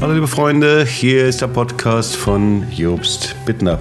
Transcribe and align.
Hallo 0.00 0.14
liebe 0.14 0.28
Freunde, 0.28 0.86
hier 0.86 1.26
ist 1.26 1.42
der 1.42 1.48
Podcast 1.48 2.16
von 2.16 2.64
Jobst 2.72 3.36
Bittner. 3.44 3.80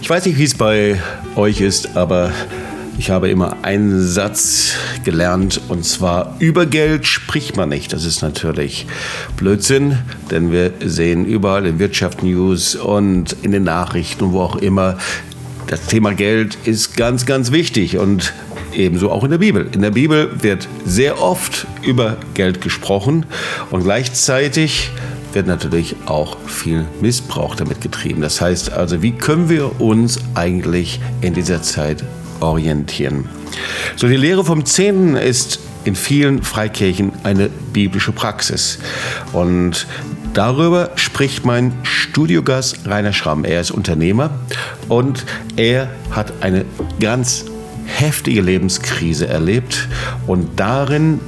Ich 0.00 0.10
weiß 0.10 0.26
nicht, 0.26 0.36
wie 0.36 0.42
es 0.42 0.54
bei 0.54 1.00
euch 1.36 1.60
ist, 1.60 1.96
aber 1.96 2.32
ich 2.98 3.10
habe 3.10 3.28
immer 3.28 3.56
einen 3.62 4.04
Satz 4.04 4.74
gelernt 5.04 5.60
und 5.68 5.84
zwar 5.84 6.34
über 6.40 6.66
Geld 6.66 7.06
spricht 7.06 7.56
man 7.56 7.68
nicht. 7.68 7.92
Das 7.92 8.04
ist 8.04 8.20
natürlich 8.20 8.88
Blödsinn, 9.36 9.98
denn 10.32 10.50
wir 10.50 10.72
sehen 10.84 11.24
überall 11.24 11.66
in 11.66 11.78
Wirtschaftsnews 11.78 12.74
und 12.74 13.36
in 13.42 13.52
den 13.52 13.62
Nachrichten, 13.62 14.32
wo 14.32 14.40
auch 14.40 14.56
immer, 14.56 14.98
das 15.68 15.86
Thema 15.86 16.14
Geld 16.14 16.58
ist 16.64 16.96
ganz, 16.96 17.26
ganz 17.26 17.52
wichtig 17.52 17.96
und 17.96 18.32
ebenso 18.74 19.12
auch 19.12 19.22
in 19.22 19.30
der 19.30 19.38
Bibel. 19.38 19.68
In 19.72 19.82
der 19.82 19.92
Bibel 19.92 20.30
wird 20.42 20.66
sehr 20.84 21.22
oft 21.22 21.68
über 21.82 22.16
Geld 22.34 22.60
gesprochen 22.60 23.24
und 23.70 23.84
gleichzeitig 23.84 24.90
wird 25.32 25.46
natürlich 25.46 25.96
auch 26.06 26.38
viel 26.46 26.86
Missbrauch 27.00 27.54
damit 27.54 27.80
getrieben. 27.80 28.20
Das 28.20 28.40
heißt 28.40 28.72
also, 28.72 29.02
wie 29.02 29.12
können 29.12 29.48
wir 29.48 29.80
uns 29.80 30.18
eigentlich 30.34 31.00
in 31.20 31.34
dieser 31.34 31.62
Zeit 31.62 32.04
orientieren? 32.40 33.28
So, 33.96 34.08
die 34.08 34.16
Lehre 34.16 34.44
vom 34.44 34.64
Zehnten 34.64 35.16
ist 35.16 35.60
in 35.84 35.94
vielen 35.94 36.42
Freikirchen 36.42 37.12
eine 37.22 37.48
biblische 37.72 38.12
Praxis. 38.12 38.78
Und 39.32 39.86
darüber 40.34 40.90
spricht 40.96 41.44
mein 41.44 41.72
Studiogast 41.82 42.86
Rainer 42.86 43.12
Schramm. 43.12 43.44
Er 43.44 43.60
ist 43.60 43.70
Unternehmer 43.70 44.30
und 44.88 45.24
er 45.56 45.88
hat 46.10 46.32
eine 46.42 46.64
ganz 47.00 47.44
heftige 47.86 48.42
Lebenskrise 48.42 49.28
erlebt 49.28 49.88
und 50.26 50.60
darin 50.60 51.20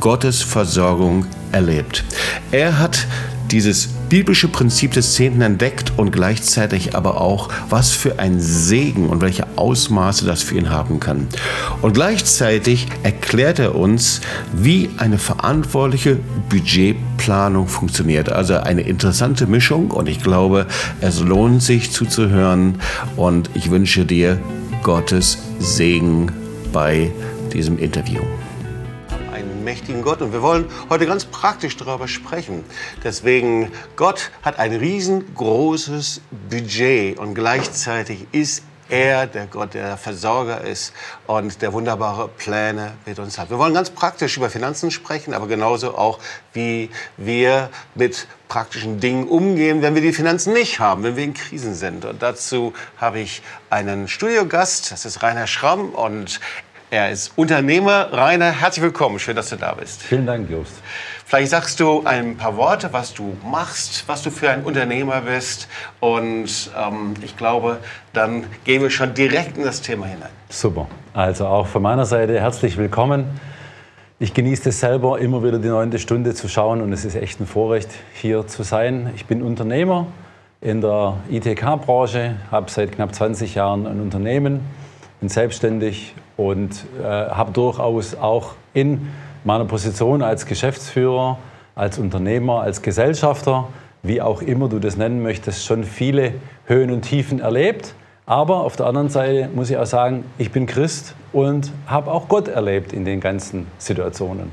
Gottes 0.00 0.42
Versorgung 0.42 1.26
erlebt. 1.52 2.04
Er 2.50 2.78
hat 2.78 3.06
dieses 3.50 3.88
biblische 4.08 4.48
Prinzip 4.48 4.92
des 4.92 5.14
Zehnten 5.14 5.40
entdeckt 5.40 5.92
und 5.96 6.10
gleichzeitig 6.10 6.94
aber 6.94 7.20
auch, 7.20 7.48
was 7.68 7.92
für 7.92 8.18
ein 8.18 8.40
Segen 8.40 9.08
und 9.08 9.20
welche 9.20 9.46
Ausmaße 9.56 10.24
das 10.26 10.42
für 10.42 10.56
ihn 10.56 10.70
haben 10.70 11.00
kann. 11.00 11.28
Und 11.82 11.94
gleichzeitig 11.94 12.86
erklärt 13.02 13.58
er 13.58 13.74
uns, 13.74 14.20
wie 14.52 14.90
eine 14.98 15.18
verantwortliche 15.18 16.18
Budgetplanung 16.48 17.68
funktioniert. 17.68 18.30
Also 18.30 18.54
eine 18.54 18.82
interessante 18.82 19.46
Mischung 19.46 19.90
und 19.90 20.08
ich 20.08 20.22
glaube, 20.22 20.66
es 21.00 21.20
lohnt 21.20 21.62
sich 21.62 21.90
zuzuhören 21.90 22.76
und 23.16 23.50
ich 23.54 23.70
wünsche 23.70 24.04
dir 24.04 24.38
Gottes 24.82 25.38
Segen 25.58 26.30
bei 26.72 27.10
diesem 27.52 27.78
Interview 27.78 28.20
mächtigen 29.68 30.00
Gott. 30.00 30.22
Und 30.22 30.32
wir 30.32 30.40
wollen 30.40 30.64
heute 30.88 31.04
ganz 31.04 31.26
praktisch 31.26 31.76
darüber 31.76 32.08
sprechen. 32.08 32.64
Deswegen, 33.04 33.70
Gott 33.96 34.30
hat 34.40 34.58
ein 34.58 34.72
riesengroßes 34.72 36.22
Budget 36.48 37.18
und 37.18 37.34
gleichzeitig 37.34 38.26
ist 38.32 38.62
er, 38.88 39.26
der 39.26 39.46
Gott, 39.46 39.74
der 39.74 39.98
Versorger 39.98 40.62
ist 40.62 40.94
und 41.26 41.60
der 41.60 41.74
wunderbare 41.74 42.28
Pläne 42.28 42.94
mit 43.04 43.18
uns 43.18 43.38
hat. 43.38 43.50
Wir 43.50 43.58
wollen 43.58 43.74
ganz 43.74 43.90
praktisch 43.90 44.38
über 44.38 44.48
Finanzen 44.48 44.90
sprechen, 44.90 45.34
aber 45.34 45.46
genauso 45.46 45.98
auch, 45.98 46.18
wie 46.54 46.88
wir 47.18 47.68
mit 47.94 48.26
praktischen 48.48 48.98
Dingen 49.00 49.28
umgehen, 49.28 49.82
wenn 49.82 49.94
wir 49.94 50.00
die 50.00 50.14
Finanzen 50.14 50.54
nicht 50.54 50.80
haben, 50.80 51.02
wenn 51.02 51.16
wir 51.16 51.24
in 51.24 51.34
Krisen 51.34 51.74
sind. 51.74 52.06
Und 52.06 52.22
dazu 52.22 52.72
habe 52.96 53.20
ich 53.20 53.42
einen 53.68 54.08
Studiogast, 54.08 54.90
das 54.90 55.04
ist 55.04 55.22
Rainer 55.22 55.46
Schramm 55.46 55.90
und 55.90 56.40
er 56.90 57.10
ist 57.10 57.32
Unternehmer. 57.36 58.08
Rainer, 58.12 58.50
herzlich 58.50 58.82
willkommen. 58.82 59.18
Schön, 59.18 59.36
dass 59.36 59.50
du 59.50 59.56
da 59.56 59.72
bist. 59.72 60.02
Vielen 60.02 60.26
Dank, 60.26 60.50
Jost. 60.50 60.82
Vielleicht 61.26 61.50
sagst 61.50 61.78
du 61.80 62.02
ein 62.04 62.36
paar 62.36 62.56
Worte, 62.56 62.92
was 62.92 63.12
du 63.12 63.36
machst, 63.44 64.04
was 64.06 64.22
du 64.22 64.30
für 64.30 64.48
ein 64.50 64.62
Unternehmer 64.64 65.20
bist. 65.20 65.68
Und 66.00 66.70
ähm, 66.76 67.14
ich 67.22 67.36
glaube, 67.36 67.78
dann 68.14 68.44
gehen 68.64 68.80
wir 68.82 68.90
schon 68.90 69.12
direkt 69.12 69.58
in 69.58 69.64
das 69.64 69.82
Thema 69.82 70.06
hinein. 70.06 70.30
Super. 70.48 70.86
Also 71.12 71.46
auch 71.46 71.66
von 71.66 71.82
meiner 71.82 72.06
Seite 72.06 72.40
herzlich 72.40 72.78
willkommen. 72.78 73.38
Ich 74.18 74.32
genieße 74.32 74.70
es 74.70 74.80
selber, 74.80 75.18
immer 75.18 75.44
wieder 75.44 75.58
die 75.58 75.68
neunte 75.68 75.98
Stunde 75.98 76.34
zu 76.34 76.48
schauen. 76.48 76.80
Und 76.80 76.92
es 76.94 77.04
ist 77.04 77.14
echt 77.14 77.40
ein 77.40 77.46
Vorrecht, 77.46 77.90
hier 78.14 78.46
zu 78.46 78.62
sein. 78.62 79.10
Ich 79.14 79.26
bin 79.26 79.42
Unternehmer 79.42 80.06
in 80.62 80.80
der 80.80 81.18
ITK-Branche, 81.30 82.36
habe 82.50 82.70
seit 82.70 82.92
knapp 82.92 83.14
20 83.14 83.54
Jahren 83.54 83.86
ein 83.86 84.00
Unternehmen, 84.00 84.60
bin 85.20 85.28
selbstständig 85.28 86.14
und 86.38 86.86
äh, 87.02 87.04
habe 87.04 87.52
durchaus 87.52 88.14
auch 88.14 88.52
in 88.72 89.08
meiner 89.44 89.66
Position 89.66 90.22
als 90.22 90.46
Geschäftsführer, 90.46 91.36
als 91.74 91.98
Unternehmer, 91.98 92.62
als 92.62 92.80
Gesellschafter, 92.80 93.68
wie 94.02 94.22
auch 94.22 94.40
immer 94.40 94.68
du 94.68 94.78
das 94.78 94.96
nennen 94.96 95.22
möchtest, 95.22 95.66
schon 95.66 95.84
viele 95.84 96.32
Höhen 96.66 96.90
und 96.90 97.02
Tiefen 97.02 97.40
erlebt. 97.40 97.94
Aber 98.24 98.62
auf 98.62 98.76
der 98.76 98.86
anderen 98.86 99.08
Seite 99.08 99.48
muss 99.54 99.68
ich 99.68 99.76
auch 99.76 99.86
sagen, 99.86 100.24
ich 100.38 100.52
bin 100.52 100.66
Christ 100.66 101.14
und 101.32 101.72
habe 101.86 102.10
auch 102.10 102.28
Gott 102.28 102.46
erlebt 102.46 102.92
in 102.92 103.04
den 103.04 103.20
ganzen 103.20 103.66
Situationen. 103.78 104.52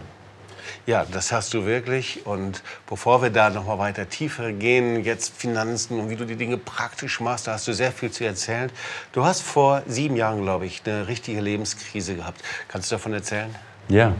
Ja, 0.87 1.03
das 1.11 1.31
hast 1.31 1.55
du 1.55 1.65
wirklich. 1.65 2.27
Und 2.27 2.61
bevor 2.87 3.23
wir 3.23 3.31
da 3.31 3.49
noch 3.49 3.65
mal 3.65 3.79
weiter 3.79 4.07
tiefer 4.07 4.51
gehen, 4.51 5.03
jetzt 5.03 5.35
Finanzen 5.35 5.99
und 5.99 6.11
wie 6.11 6.15
du 6.15 6.25
die 6.25 6.35
Dinge 6.35 6.57
praktisch 6.57 7.19
machst, 7.19 7.47
da 7.47 7.53
hast 7.53 7.67
du 7.67 7.73
sehr 7.73 7.91
viel 7.91 8.11
zu 8.11 8.23
erzählen. 8.23 8.69
Du 9.11 9.25
hast 9.25 9.41
vor 9.41 9.81
sieben 9.87 10.15
Jahren, 10.15 10.43
glaube 10.43 10.67
ich, 10.67 10.83
eine 10.85 11.07
richtige 11.07 11.41
Lebenskrise 11.41 12.15
gehabt. 12.15 12.39
Kannst 12.67 12.91
du 12.91 12.95
davon 12.95 13.13
erzählen? 13.13 13.53
Ja, 13.89 14.13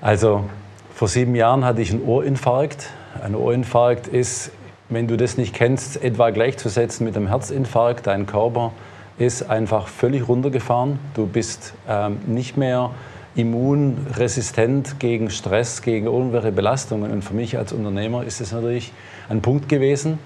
also 0.00 0.48
vor 0.94 1.08
sieben 1.08 1.34
Jahren 1.34 1.64
hatte 1.64 1.82
ich 1.82 1.90
einen 1.90 2.04
Ohrinfarkt. 2.04 2.90
Ein 3.20 3.34
Ohrinfarkt 3.34 4.06
ist, 4.06 4.52
wenn 4.90 5.08
du 5.08 5.16
das 5.16 5.36
nicht 5.36 5.54
kennst, 5.54 6.00
etwa 6.00 6.30
gleichzusetzen 6.30 7.04
mit 7.04 7.16
einem 7.16 7.26
Herzinfarkt. 7.26 8.06
Dein 8.06 8.26
Körper 8.26 8.72
ist 9.18 9.50
einfach 9.50 9.88
völlig 9.88 10.28
runtergefahren. 10.28 11.00
Du 11.14 11.26
bist 11.26 11.74
ähm, 11.88 12.20
nicht 12.26 12.56
mehr 12.56 12.92
immunresistent 13.36 15.00
gegen 15.00 15.30
Stress, 15.30 15.82
gegen 15.82 16.06
irgendwelche 16.06 16.52
Belastungen. 16.52 17.10
Und 17.10 17.22
für 17.22 17.34
mich 17.34 17.58
als 17.58 17.72
Unternehmer 17.72 18.24
ist 18.24 18.40
es 18.40 18.52
natürlich 18.52 18.92
ein 19.28 19.42
Punkt 19.42 19.68
gewesen, 19.68 20.18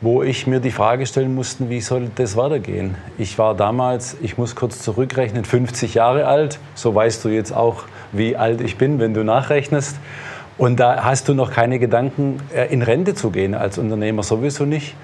wo 0.00 0.22
ich 0.22 0.46
mir 0.46 0.60
die 0.60 0.72
Frage 0.72 1.06
stellen 1.06 1.34
musste, 1.34 1.70
wie 1.70 1.80
soll 1.80 2.10
das 2.14 2.36
weitergehen? 2.36 2.96
Ich 3.18 3.38
war 3.38 3.54
damals, 3.54 4.16
ich 4.20 4.36
muss 4.36 4.56
kurz 4.56 4.82
zurückrechnen, 4.82 5.44
50 5.44 5.94
Jahre 5.94 6.26
alt. 6.26 6.58
So 6.74 6.94
weißt 6.94 7.24
du 7.24 7.28
jetzt 7.28 7.52
auch, 7.52 7.84
wie 8.10 8.36
alt 8.36 8.60
ich 8.60 8.76
bin, 8.76 8.98
wenn 8.98 9.14
du 9.14 9.22
nachrechnest. 9.22 9.96
Und 10.58 10.80
da 10.80 11.04
hast 11.04 11.28
du 11.28 11.34
noch 11.34 11.52
keine 11.52 11.78
Gedanken, 11.78 12.40
äh, 12.54 12.66
in 12.72 12.82
Rente 12.82 13.14
zu 13.14 13.30
gehen 13.30 13.54
als 13.54 13.78
Unternehmer, 13.78 14.22
sowieso 14.22 14.64
nicht. 14.64 14.94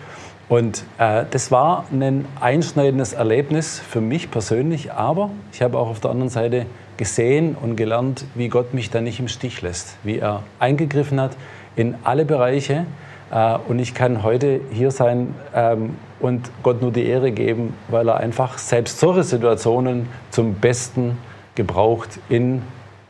Und 0.49 0.85
äh, 0.99 1.25
das 1.31 1.51
war 1.51 1.85
ein 1.93 2.25
einschneidendes 2.41 3.13
Erlebnis 3.13 3.79
für 3.79 4.01
mich 4.01 4.31
persönlich, 4.31 4.93
aber 4.93 5.31
ich 5.53 5.63
habe 5.63 5.79
auch 5.79 5.89
auf 5.89 6.01
der 6.01 6.11
anderen 6.11 6.31
Seite 6.31 6.67
gesehen 6.99 7.57
und 7.59 7.77
gelernt, 7.77 8.27
wie 8.35 8.49
Gott 8.49 8.75
mich 8.75 8.91
da 8.91 9.01
nicht 9.01 9.19
im 9.21 9.29
Stich 9.29 9.63
lässt, 9.63 9.97
wie 10.03 10.19
er 10.19 10.43
eingegriffen 10.59 11.19
hat 11.19 11.37
in 11.77 11.95
alle 12.05 12.27
Bereiche. 12.27 12.85
Äh, 13.31 13.57
und 13.69 13.79
ich 13.79 13.95
kann 13.95 14.23
heute 14.23 14.61
hier 14.71 14.91
sein 14.91 15.35
ähm, 15.55 15.97
und 16.21 16.51
Gott 16.63 16.83
nur 16.83 16.93
die 16.93 17.07
Ehre 17.07 17.33
geben, 17.33 17.73
weil 17.89 18.09
er 18.09 18.19
einfach 18.19 18.59
selbst 18.59 19.01
solche 19.01 19.23
Situationen 19.23 20.09
zum 20.31 20.55
Besten 20.55 21.17
gebraucht 21.55 22.19
in 22.29 22.63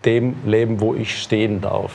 dem 0.05 0.37
Leben, 0.47 0.81
wo 0.81 0.95
ich 0.95 1.21
stehen 1.21 1.61
darf. 1.61 1.93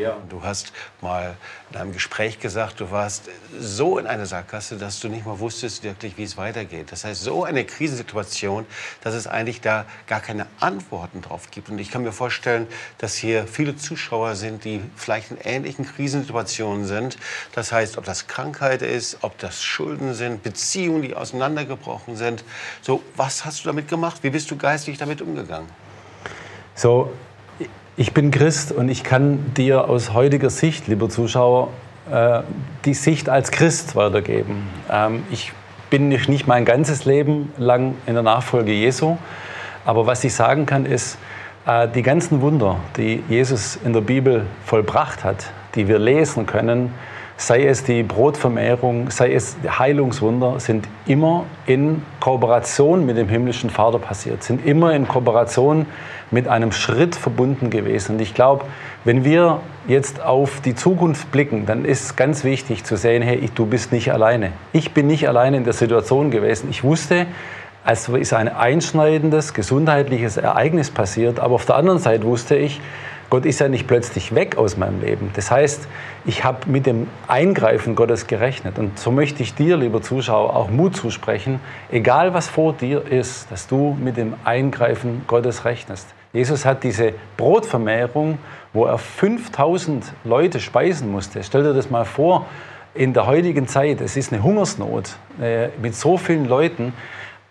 Ja, 0.00 0.16
du 0.30 0.42
hast 0.42 0.72
mal 1.02 1.36
in 1.70 1.76
einem 1.76 1.92
Gespräch 1.92 2.40
gesagt, 2.40 2.80
du 2.80 2.90
warst 2.90 3.28
so 3.58 3.98
in 3.98 4.06
einer 4.06 4.24
Sackgasse, 4.24 4.78
dass 4.78 4.98
du 4.98 5.10
nicht 5.10 5.26
mal 5.26 5.40
wusstest 5.40 5.84
wirklich, 5.84 6.16
wie 6.16 6.22
es 6.22 6.38
weitergeht. 6.38 6.90
Das 6.90 7.04
heißt, 7.04 7.22
so 7.22 7.44
eine 7.44 7.66
Krisensituation, 7.66 8.64
dass 9.02 9.12
es 9.12 9.26
eigentlich 9.26 9.60
da 9.60 9.84
gar 10.06 10.20
keine 10.20 10.46
Antworten 10.58 11.20
drauf 11.20 11.50
gibt. 11.50 11.68
Und 11.68 11.78
ich 11.78 11.90
kann 11.90 12.02
mir 12.02 12.12
vorstellen, 12.12 12.66
dass 12.96 13.14
hier 13.14 13.46
viele 13.46 13.76
Zuschauer 13.76 14.36
sind, 14.36 14.64
die 14.64 14.82
vielleicht 14.96 15.32
in 15.32 15.36
ähnlichen 15.36 15.84
Krisensituationen 15.84 16.86
sind. 16.86 17.18
Das 17.54 17.70
heißt, 17.70 17.98
ob 17.98 18.04
das 18.06 18.26
Krankheit 18.26 18.80
ist, 18.80 19.18
ob 19.20 19.36
das 19.36 19.62
Schulden 19.62 20.14
sind, 20.14 20.42
Beziehungen, 20.42 21.02
die 21.02 21.14
auseinandergebrochen 21.14 22.16
sind. 22.16 22.42
So, 22.80 23.02
was 23.16 23.44
hast 23.44 23.64
du 23.64 23.68
damit 23.68 23.88
gemacht? 23.88 24.22
Wie 24.22 24.30
bist 24.30 24.50
du 24.50 24.56
geistig 24.56 24.96
damit 24.96 25.20
umgegangen? 25.20 25.68
So, 26.74 27.12
ich 28.00 28.14
bin 28.14 28.30
Christ 28.30 28.72
und 28.72 28.88
ich 28.88 29.04
kann 29.04 29.52
dir 29.58 29.90
aus 29.90 30.14
heutiger 30.14 30.48
Sicht, 30.48 30.88
lieber 30.88 31.10
Zuschauer, 31.10 31.68
äh, 32.10 32.40
die 32.86 32.94
Sicht 32.94 33.28
als 33.28 33.50
Christ 33.50 33.94
weitergeben. 33.94 34.62
Ähm, 34.90 35.22
ich 35.30 35.52
bin 35.90 36.08
nicht 36.08 36.46
mein 36.46 36.64
ganzes 36.64 37.04
Leben 37.04 37.52
lang 37.58 37.96
in 38.06 38.14
der 38.14 38.22
Nachfolge 38.22 38.72
Jesu, 38.72 39.18
aber 39.84 40.06
was 40.06 40.24
ich 40.24 40.32
sagen 40.32 40.64
kann 40.64 40.86
ist, 40.86 41.18
äh, 41.66 41.88
die 41.88 42.00
ganzen 42.00 42.40
Wunder, 42.40 42.76
die 42.96 43.22
Jesus 43.28 43.78
in 43.84 43.92
der 43.92 44.00
Bibel 44.00 44.46
vollbracht 44.64 45.22
hat, 45.22 45.52
die 45.74 45.86
wir 45.86 45.98
lesen 45.98 46.46
können, 46.46 46.94
sei 47.40 47.64
es 47.64 47.82
die 47.82 48.02
Brotvermehrung, 48.02 49.10
sei 49.10 49.32
es 49.32 49.56
Heilungswunder, 49.66 50.60
sind 50.60 50.86
immer 51.06 51.46
in 51.64 52.02
Kooperation 52.20 53.06
mit 53.06 53.16
dem 53.16 53.30
himmlischen 53.30 53.70
Vater 53.70 53.98
passiert, 53.98 54.42
sind 54.42 54.64
immer 54.66 54.92
in 54.92 55.08
Kooperation 55.08 55.86
mit 56.30 56.48
einem 56.48 56.70
Schritt 56.70 57.16
verbunden 57.16 57.70
gewesen. 57.70 58.16
Und 58.16 58.20
ich 58.20 58.34
glaube, 58.34 58.66
wenn 59.04 59.24
wir 59.24 59.60
jetzt 59.88 60.20
auf 60.22 60.60
die 60.60 60.74
Zukunft 60.74 61.32
blicken, 61.32 61.64
dann 61.64 61.86
ist 61.86 62.14
ganz 62.14 62.44
wichtig 62.44 62.84
zu 62.84 62.96
sehen, 62.96 63.22
hey, 63.22 63.48
du 63.54 63.64
bist 63.64 63.90
nicht 63.90 64.12
alleine. 64.12 64.52
Ich 64.74 64.92
bin 64.92 65.06
nicht 65.06 65.26
alleine 65.26 65.56
in 65.56 65.64
der 65.64 65.72
Situation 65.72 66.30
gewesen. 66.30 66.68
Ich 66.68 66.84
wusste, 66.84 67.26
es 67.86 68.06
ist 68.06 68.34
ein 68.34 68.48
einschneidendes 68.48 69.54
gesundheitliches 69.54 70.36
Ereignis 70.36 70.90
passiert, 70.90 71.40
aber 71.40 71.54
auf 71.54 71.64
der 71.64 71.76
anderen 71.76 72.00
Seite 72.00 72.24
wusste 72.24 72.56
ich, 72.56 72.82
Gott 73.30 73.46
ist 73.46 73.60
ja 73.60 73.68
nicht 73.68 73.86
plötzlich 73.86 74.34
weg 74.34 74.58
aus 74.58 74.76
meinem 74.76 75.00
Leben. 75.00 75.30
Das 75.34 75.52
heißt, 75.52 75.86
ich 76.24 76.42
habe 76.42 76.68
mit 76.68 76.84
dem 76.84 77.06
Eingreifen 77.28 77.94
Gottes 77.94 78.26
gerechnet. 78.26 78.76
Und 78.76 78.98
so 78.98 79.12
möchte 79.12 79.44
ich 79.44 79.54
dir, 79.54 79.76
lieber 79.76 80.02
Zuschauer, 80.02 80.56
auch 80.56 80.68
Mut 80.68 80.96
zusprechen, 80.96 81.60
egal 81.92 82.34
was 82.34 82.48
vor 82.48 82.72
dir 82.72 83.06
ist, 83.06 83.48
dass 83.52 83.68
du 83.68 83.96
mit 84.00 84.16
dem 84.16 84.34
Eingreifen 84.42 85.22
Gottes 85.28 85.64
rechnest. 85.64 86.08
Jesus 86.32 86.64
hat 86.64 86.82
diese 86.82 87.14
Brotvermehrung, 87.36 88.38
wo 88.72 88.86
er 88.86 88.98
5000 88.98 90.12
Leute 90.24 90.58
speisen 90.58 91.12
musste. 91.12 91.44
Stell 91.44 91.62
dir 91.62 91.72
das 91.72 91.88
mal 91.88 92.04
vor, 92.04 92.46
in 92.94 93.12
der 93.12 93.26
heutigen 93.26 93.68
Zeit, 93.68 94.00
es 94.00 94.16
ist 94.16 94.32
eine 94.32 94.42
Hungersnot 94.42 95.16
äh, 95.40 95.68
mit 95.80 95.94
so 95.94 96.16
vielen 96.16 96.46
Leuten, 96.46 96.92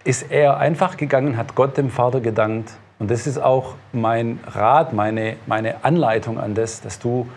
ist 0.04 0.30
er 0.30 0.58
einfach 0.58 0.98
gegangen, 0.98 1.38
hat 1.38 1.56
Gott 1.56 1.78
dem 1.78 1.90
Vater 1.90 2.20
gedankt 2.20 2.74
und 3.00 3.10
das 3.10 3.28
ist 3.28 3.42
auch 3.42 3.75
mein 3.94 4.40
Rat, 4.46 4.94
meine, 4.94 5.38
meine 5.48 5.84
Anleitung 5.84 6.38
an 6.40 6.54
das, 6.54 6.81
dass 6.81 7.00
du 7.00 7.28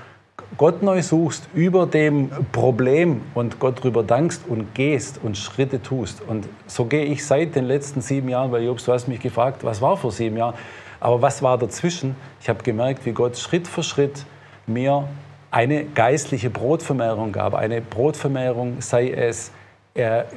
Gott 0.59 0.83
neu 0.83 1.03
suchst 1.03 1.49
über 1.55 1.87
dem 1.87 2.31
Problem 2.51 3.23
und 3.35 3.59
Gott 3.59 3.79
darüber 3.79 4.03
dankst 4.03 4.43
und 4.49 4.75
gehst 4.75 5.21
und 5.23 5.39
Schritte 5.39 5.81
tust. 5.81 6.21
Und 6.21 6.49
so 6.67 6.85
gehe 6.85 7.05
ich 7.05 7.25
seit 7.25 7.55
den 7.55 7.65
letzten 7.65 8.01
sieben 8.01 8.29
Jahren, 8.29 8.53
weil 8.53 8.65
Jobs, 8.65 8.85
du 8.85 8.93
hast 8.93 9.09
mich 9.09 9.21
gefragt, 9.21 9.65
was 9.65 9.81
war 9.81 9.97
vor 9.97 10.13
sieben 10.13 10.37
Jahren, 10.37 10.55
aber 11.01 11.23
was 11.23 11.43
war 11.43 11.57
dazwischen? 11.59 12.17
Ich 12.41 12.49
habe 12.49 12.63
gemerkt, 12.63 13.07
wie 13.07 13.13
Gott 13.13 13.39
Schritt 13.39 13.67
für 13.67 13.83
Schritt 13.83 14.27
mir 14.67 15.09
eine 15.51 15.85
geistliche 15.85 16.51
Brotvermehrung 16.51 17.33
gab. 17.33 17.55
Eine 17.55 17.81
Brotvermehrung, 17.81 18.81
sei 18.81 19.11
es 19.11 19.53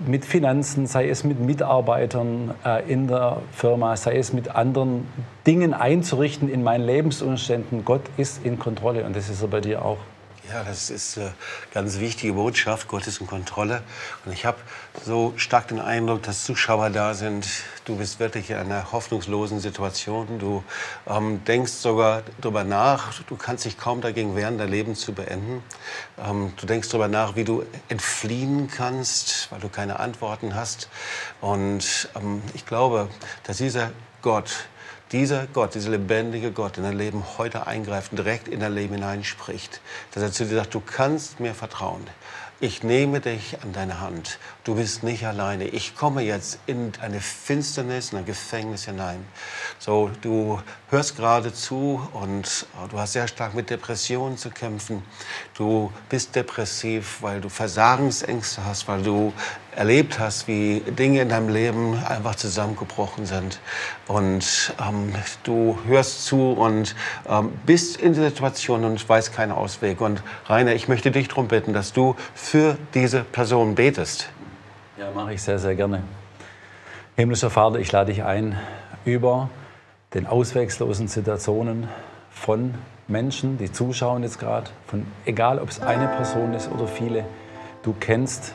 mit 0.06 0.26
Finanzen, 0.26 0.86
sei 0.86 1.10
es 1.10 1.24
mit 1.24 1.40
Mitarbeitern 1.40 2.54
äh, 2.66 2.92
in 2.92 3.08
der 3.08 3.38
Firma, 3.52 3.96
sei 3.96 4.18
es 4.18 4.34
mit 4.34 4.54
anderen 4.54 5.08
Dingen 5.48 5.74
einzurichten 5.74 6.50
in 6.50 6.62
meinen 6.62 6.86
Lebensumständen. 6.86 7.86
Gott 7.86 8.02
ist 8.18 8.46
in 8.46 8.60
Kontrolle 8.60 9.06
und 9.06 9.16
das 9.16 9.30
ist 9.30 9.42
er 9.42 9.48
bei 9.48 9.62
dir 9.62 9.86
auch. 9.86 9.98
Ja, 10.52 10.64
das 10.64 10.92
ist 10.92 11.18
eine 11.18 11.34
ganz 11.74 11.98
wichtige 11.98 12.34
Botschaft. 12.34 12.88
Gott 12.88 13.08
ist 13.08 13.20
in 13.20 13.26
Kontrolle. 13.26 13.82
Und 14.26 14.32
ich 14.32 14.46
habe 14.46 14.58
so 15.04 15.34
stark 15.38 15.70
den 15.70 15.80
Eindruck, 15.80 16.22
dass 16.22 16.44
Zuschauer 16.44 16.92
da 16.92 17.16
sind. 17.16 17.48
Du 17.86 17.96
bist 17.96 18.20
wirklich 18.20 18.52
in 18.52 18.58
einer 18.58 18.92
hoffnungslosen 18.92 19.60
Situation. 19.60 20.38
Du 20.38 20.64
ähm, 21.08 21.44
denkst 21.46 21.72
sogar 21.72 22.22
darüber 22.42 22.64
nach. 22.64 23.24
Du 23.24 23.36
kannst 23.38 23.66
dich 23.66 23.80
kaum 23.80 24.02
dagegen 24.02 24.36
wehren, 24.36 24.60
dein 24.60 24.70
Leben 24.70 24.94
zu 24.94 25.14
beenden. 25.14 25.64
Ähm, 26.24 26.54
du 26.58 26.68
denkst 26.68 26.90
darüber 26.90 27.08
nach, 27.08 27.36
wie 27.36 27.44
du 27.44 27.64
entfliehen 27.90 28.70
kannst, 28.70 29.52
weil 29.52 29.62
du 29.62 29.70
keine 29.70 30.00
Antworten 30.00 30.54
hast. 30.54 30.90
Und 31.42 32.10
ähm, 32.16 32.44
ich 32.54 32.68
glaube, 32.68 33.10
dass 33.46 33.58
dieser 33.58 33.92
Gott, 34.22 34.68
dieser 35.12 35.48
Gott, 35.48 35.76
dieser 35.76 35.92
lebendige 35.92 36.52
Gott 36.52 36.78
in 36.78 36.84
dein 36.84 36.98
Leben 36.98 37.24
heute 37.38 37.68
eingreift 37.68 38.18
direkt 38.18 38.48
in 38.48 38.60
dein 38.60 38.74
Leben 38.74 38.96
hineinspricht, 38.96 39.82
dass 40.14 40.24
er 40.24 40.32
zu 40.32 40.46
dir 40.46 40.56
sagt, 40.56 40.74
du 40.74 40.80
kannst 40.80 41.40
mir 41.40 41.54
vertrauen. 41.54 42.06
Ich 42.60 42.84
nehme 42.84 43.20
dich 43.20 43.62
an 43.62 43.74
deine 43.74 44.00
Hand. 44.00 44.40
Du 44.66 44.74
bist 44.74 45.04
nicht 45.04 45.24
alleine. 45.28 45.66
Ich 45.66 45.96
komme 45.96 46.24
jetzt 46.24 46.58
in 46.66 46.92
eine 47.00 47.22
Finsternis, 47.22 48.12
in 48.12 48.18
ein 48.18 48.26
Gefängnis 48.26 48.86
hinein. 48.86 49.24
So, 49.78 50.10
du 50.22 50.60
hörst 50.90 51.16
gerade 51.18 51.54
zu 51.54 52.02
und 52.14 52.66
oh, 52.82 52.88
du 52.90 52.98
hast 52.98 53.14
sehr 53.14 53.28
stark 53.28 53.54
mit 53.54 53.70
Depressionen 53.70 54.40
zu 54.40 54.50
kämpfen. 54.50 55.04
Du 55.56 55.92
bist 56.10 56.36
depressiv, 56.36 57.22
weil 57.22 57.42
du 57.42 57.50
Versagensängste 57.50 58.66
hast, 58.66 58.88
weil 58.88 59.04
du 59.04 59.34
erlebt 59.76 60.18
hast, 60.18 60.48
wie 60.48 60.80
Dinge 60.80 61.22
in 61.22 61.30
deinem 61.30 61.50
Leben 61.50 62.04
einfach 62.04 62.34
zusammengebrochen 62.34 63.28
sind. 63.28 63.60
Und 64.08 64.74
ähm, 64.82 65.14
du 65.44 65.78
hörst 65.86 66.26
zu 66.26 66.54
und 66.54 66.96
ähm, 67.30 67.52
bist 67.68 67.98
in 67.98 68.14
der 68.14 68.32
Situation 68.32 68.84
und 68.84 69.08
weißt 69.08 69.32
keinen 69.32 69.52
Ausweg. 69.52 70.02
Und 70.02 70.24
Rainer, 70.48 70.74
ich 70.74 70.88
möchte 70.88 71.12
dich 71.12 71.28
darum 71.28 71.50
bitten, 71.50 71.74
dass 71.74 71.94
du 71.94 72.16
für 72.34 72.80
diese 72.96 73.24
Person 73.24 73.76
betest. 73.76 74.30
Ja, 74.98 75.12
mache 75.12 75.34
ich 75.34 75.42
sehr, 75.42 75.60
sehr 75.60 75.76
gerne. 75.76 76.04
Himmlischer 77.18 77.50
Vater, 77.50 77.80
ich 77.80 77.92
lade 77.92 78.14
dich 78.14 78.24
ein, 78.24 78.58
über 79.04 79.50
den 80.14 80.26
auswegslosen 80.26 81.10
Situationen 81.10 81.90
von 82.30 82.74
Menschen, 83.10 83.58
die 83.58 83.70
zuschauen 83.70 84.24
jetzt 84.24 84.40
gerade, 84.40 84.70
von 84.88 85.06
egal 85.26 85.60
ob 85.60 85.68
es 85.68 85.82
eine 85.82 86.08
Person 86.08 86.54
ist 86.54 86.72
oder 86.72 86.88
viele, 86.88 87.26
du 87.84 87.94
kennst 88.00 88.54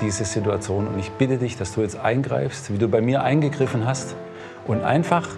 diese 0.00 0.24
Situation. 0.24 0.88
Und 0.88 0.98
ich 0.98 1.12
bitte 1.12 1.38
dich, 1.38 1.56
dass 1.56 1.76
du 1.76 1.82
jetzt 1.82 1.96
eingreifst, 1.96 2.72
wie 2.72 2.78
du 2.78 2.88
bei 2.88 3.00
mir 3.00 3.22
eingegriffen 3.22 3.86
hast 3.86 4.16
und 4.66 4.82
einfach 4.82 5.28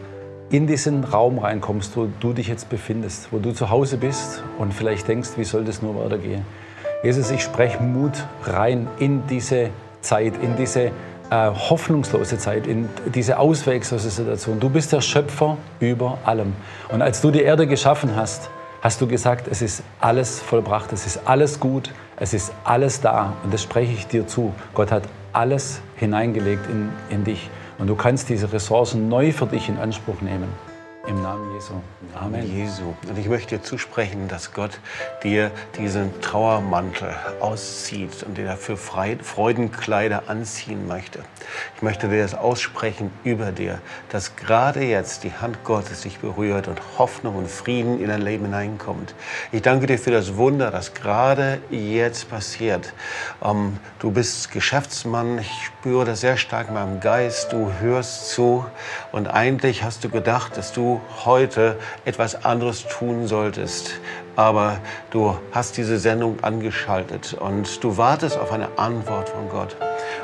in 0.49 0.67
diesen 0.67 1.05
Raum 1.05 1.41
reinkommst, 1.41 1.95
wo 1.95 2.09
du 2.21 2.33
dich 2.33 2.49
jetzt 2.49 2.71
befindest, 2.71 3.35
wo 3.35 3.39
du 3.39 3.53
zu 3.53 3.69
Hause 3.69 3.99
bist 3.99 4.43
und 4.57 4.73
vielleicht 4.73 5.09
denkst, 5.09 5.33
wie 5.37 5.45
soll 5.45 5.67
das 5.67 5.83
nur 5.83 5.95
weitergehen. 6.03 6.47
Jesus, 7.03 7.31
ich 7.31 7.43
spreche 7.43 7.83
Mut 7.83 8.25
rein 8.45 8.89
in 8.99 9.27
diese 9.27 9.69
Zeit, 10.01 10.35
in 10.43 10.57
diese 10.57 10.91
äh, 11.31 11.51
hoffnungslose 11.51 12.39
Zeit, 12.39 12.67
in 12.67 12.89
diese 13.15 13.39
auswegslose 13.39 14.11
Situation. 14.11 14.61
Du 14.61 14.71
bist 14.71 14.93
der 14.93 15.01
Schöpfer 15.01 15.57
über 15.81 16.19
allem. 16.25 16.55
Und 16.89 17.03
als 17.03 17.21
du 17.21 17.31
die 17.31 17.43
Erde 17.43 17.67
geschaffen 17.67 18.17
hast, 18.17 18.51
hast 18.81 19.01
du 19.01 19.07
gesagt, 19.07 19.49
es 19.49 19.63
ist 19.63 19.83
alles 20.01 20.41
vollbracht, 20.41 20.93
es 20.93 21.07
ist 21.07 21.21
alles 21.27 21.61
gut, 21.61 21.93
es 22.17 22.33
ist 22.33 22.53
alles 22.65 23.01
da. 23.01 23.35
Und 23.45 23.53
das 23.53 23.63
spreche 23.63 23.93
ich 23.93 24.07
dir 24.07 24.27
zu. 24.27 24.55
Gott 24.75 24.91
hat 24.91 25.03
alles 25.33 25.81
hineingelegt 25.97 26.67
in, 26.71 26.91
in 27.11 27.25
dich. 27.25 27.51
Und 27.79 27.89
du 27.89 27.95
kannst 27.95 28.29
diese 28.29 28.53
Ressourcen 28.53 29.09
neu 29.09 29.33
für 29.33 29.47
dich 29.47 29.69
in 29.69 29.79
Anspruch 29.79 30.21
nehmen. 30.21 30.68
Im 31.09 31.23
Namen 31.23 31.55
Jesu. 31.55 31.73
Amen. 32.15 32.55
Jesu. 32.55 32.95
Und 33.09 33.19
ich 33.19 33.29
möchte 33.29 33.57
dir 33.57 33.63
zusprechen, 33.63 34.29
dass 34.29 34.53
Gott 34.53 34.79
dir 35.23 35.51
diesen 35.79 36.21
Trauermantel 36.21 37.17
auszieht 37.41 38.23
und 38.25 38.37
dir 38.37 38.45
dafür 38.45 38.77
Freudenkleider 38.77 40.25
anziehen 40.27 40.87
möchte. 40.87 41.21
Ich 41.77 41.83
möchte 41.83 42.09
dir 42.09 42.21
das 42.21 42.35
aussprechen 42.35 43.11
über 43.25 43.53
dir, 43.53 43.79
dass 44.11 44.37
gerade 44.37 44.85
jetzt 44.85 45.25
die 45.25 45.33
Hand 45.33 45.65
Gottes 45.65 46.03
dich 46.03 46.19
berührt 46.19 46.69
und 46.69 46.79
Hoffnung 46.99 47.37
und 47.37 47.51
Frieden 47.51 48.03
in 48.03 48.09
dein 48.09 48.21
Leben 48.21 48.45
hineinkommt. 48.45 49.15
Ich 49.51 49.63
danke 49.63 49.87
dir 49.87 49.99
für 49.99 50.11
das 50.11 50.37
Wunder, 50.37 50.71
das 50.71 50.93
gerade 50.93 51.59
jetzt 51.71 52.29
passiert. 52.29 52.93
Ähm, 53.43 53.79
du 53.99 54.11
bist 54.11 54.51
Geschäftsmann. 54.51 55.39
Ich 55.39 55.65
spüre 55.65 56.05
das 56.05 56.21
sehr 56.21 56.37
stark 56.37 56.69
in 56.69 56.75
meinem 56.75 57.01
Geist. 57.01 57.51
Du 57.51 57.73
hörst 57.81 58.29
zu 58.29 58.67
und 59.11 59.27
eigentlich 59.27 59.85
hast 59.85 60.05
du 60.05 60.11
gedacht, 60.11 60.59
dass 60.59 60.73
du 60.73 60.98
heute 61.25 61.77
etwas 62.05 62.45
anderes 62.45 62.87
tun 62.87 63.27
solltest. 63.27 64.01
Aber 64.37 64.79
du 65.11 65.37
hast 65.53 65.77
diese 65.77 65.99
Sendung 65.99 66.43
angeschaltet 66.43 67.35
und 67.35 67.83
du 67.83 67.97
wartest 67.97 68.39
auf 68.39 68.53
eine 68.53 68.69
Antwort 68.79 69.29
von 69.31 69.49
Gott. 69.49 69.77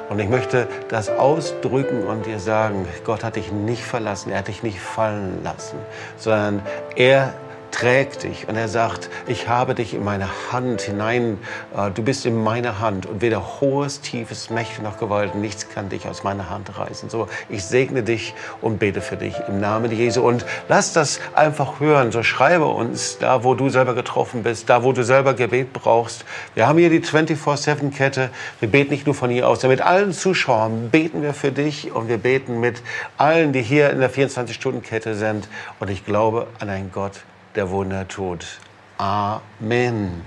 Und 0.09 0.21
ich 0.21 0.29
möchte 0.29 0.69
das 0.89 1.09
ausdrücken 1.09 2.05
und 2.05 2.27
dir 2.27 2.39
sagen, 2.39 2.87
Gott 3.05 3.25
hat 3.25 3.37
dich 3.37 3.51
nicht 3.51 3.83
verlassen, 3.83 4.31
er 4.31 4.39
hat 4.39 4.49
dich 4.49 4.63
nicht 4.63 4.81
fallen 4.81 5.43
lassen, 5.43 5.79
sondern 6.17 6.63
er 6.95 7.35
trägt 7.75 8.23
dich 8.23 8.47
und 8.49 8.55
er 8.57 8.69
sagt, 8.69 9.11
ich 9.27 9.49
habe 9.49 9.75
dich 9.75 9.95
in 9.95 10.05
meine 10.05 10.29
Hand 10.53 10.83
hinein, 10.83 11.39
äh, 11.77 11.91
du 11.91 12.03
bist 12.03 12.25
in 12.25 12.41
meiner 12.41 12.79
Hand 12.79 13.05
und 13.05 13.21
weder 13.21 13.61
hohes, 13.61 14.01
tiefes, 14.01 14.49
Mächte 14.49 14.81
noch 14.81 14.97
Gewalt, 14.99 15.35
nichts 15.35 15.69
kann 15.69 15.89
dich 15.89 16.07
aus 16.07 16.23
meiner 16.23 16.51
Hand 16.51 16.79
reißen. 16.79 17.11
So, 17.11 17.27
ich 17.49 17.65
segne 17.65 18.05
dich 18.05 18.35
und 18.61 18.79
bete 18.79 19.01
für 19.01 19.17
dich 19.17 19.35
im 19.49 19.59
Namen 19.59 19.91
Jesu 19.91 20.23
und 20.23 20.47
lass 20.69 20.93
das 20.93 21.21
einfach 21.35 21.81
hören. 21.81 22.13
So 22.13 22.23
schreibe 22.23 22.67
uns 22.67 23.19
da, 23.19 23.43
wo 23.43 23.55
du 23.55 23.69
selber 23.69 23.95
getroffen 23.95 24.45
bist, 24.45 24.71
da, 24.71 24.85
wo 24.85 24.93
du 24.93 25.03
selber 25.03 25.35
Gebet 25.35 25.73
brauchst. 25.73 26.25
Wir 26.55 26.69
haben 26.69 26.79
hier 26.79 26.91
die 26.91 27.01
24-7-Kette. 27.01 28.31
Wir 28.61 28.69
beten 28.69 28.93
nicht 28.93 29.07
nur 29.07 29.17
von 29.17 29.31
hier 29.31 29.49
aus, 29.49 29.61
sondern 29.61 29.79
mit 29.79 29.87
allen 29.87 30.13
Zuschauern 30.13 30.91
beten 30.91 31.23
wir 31.23 31.35
für 31.35 31.51
dich 31.51 31.91
und 31.91 32.09
wir 32.09 32.19
beten 32.19 32.61
mit 32.61 32.83
allen, 33.19 33.53
die 33.53 33.63
hier 33.63 33.91
in 33.91 33.99
der 33.99 34.13
24-Stunden-Kette 34.13 35.17
sind. 35.17 35.49
Und 35.81 35.91
ich 35.91 36.07
glaube 36.07 36.47
an 36.61 36.69
einen 36.69 36.93
Gott, 36.93 37.25
der 37.55 37.71
Wunder 37.71 38.07
tut. 38.09 38.59
Amen. 38.99 40.25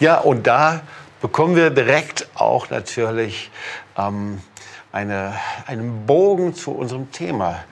Ja, 0.00 0.18
und 0.18 0.46
da 0.46 0.82
bekommen 1.20 1.56
wir 1.56 1.70
direkt 1.70 2.28
auch 2.34 2.70
natürlich 2.70 3.50
ähm, 3.96 4.40
eine, 4.92 5.34
einen 5.66 6.06
Bogen 6.06 6.54
zu 6.54 6.72
unserem 6.72 7.10
Thema. 7.10 7.64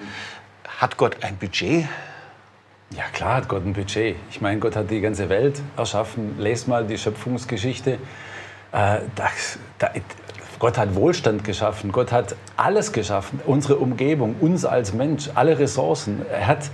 Hat 0.78 0.96
Gott 0.96 1.22
ein 1.22 1.36
Budget? 1.36 1.86
Ja, 2.90 3.04
klar 3.12 3.36
hat 3.36 3.48
Gott 3.48 3.64
ein 3.64 3.72
Budget. 3.72 4.16
Ich 4.30 4.40
meine, 4.40 4.60
Gott 4.60 4.76
hat 4.76 4.90
die 4.90 5.00
ganze 5.00 5.28
Welt 5.28 5.60
erschaffen. 5.76 6.38
Lest 6.38 6.68
mal 6.68 6.86
die 6.86 6.98
Schöpfungsgeschichte. 6.98 7.98
Äh, 8.72 8.98
das, 9.14 9.58
da, 9.78 9.90
Gott 10.58 10.78
hat 10.78 10.94
Wohlstand 10.94 11.44
geschaffen, 11.44 11.92
Gott 11.92 12.12
hat 12.12 12.36
alles 12.56 12.92
geschaffen, 12.92 13.40
unsere 13.44 13.76
Umgebung, 13.76 14.36
uns 14.40 14.64
als 14.64 14.94
Mensch, 14.94 15.28
alle 15.34 15.58
Ressourcen. 15.58 16.24
Er 16.30 16.46
hat, 16.46 16.70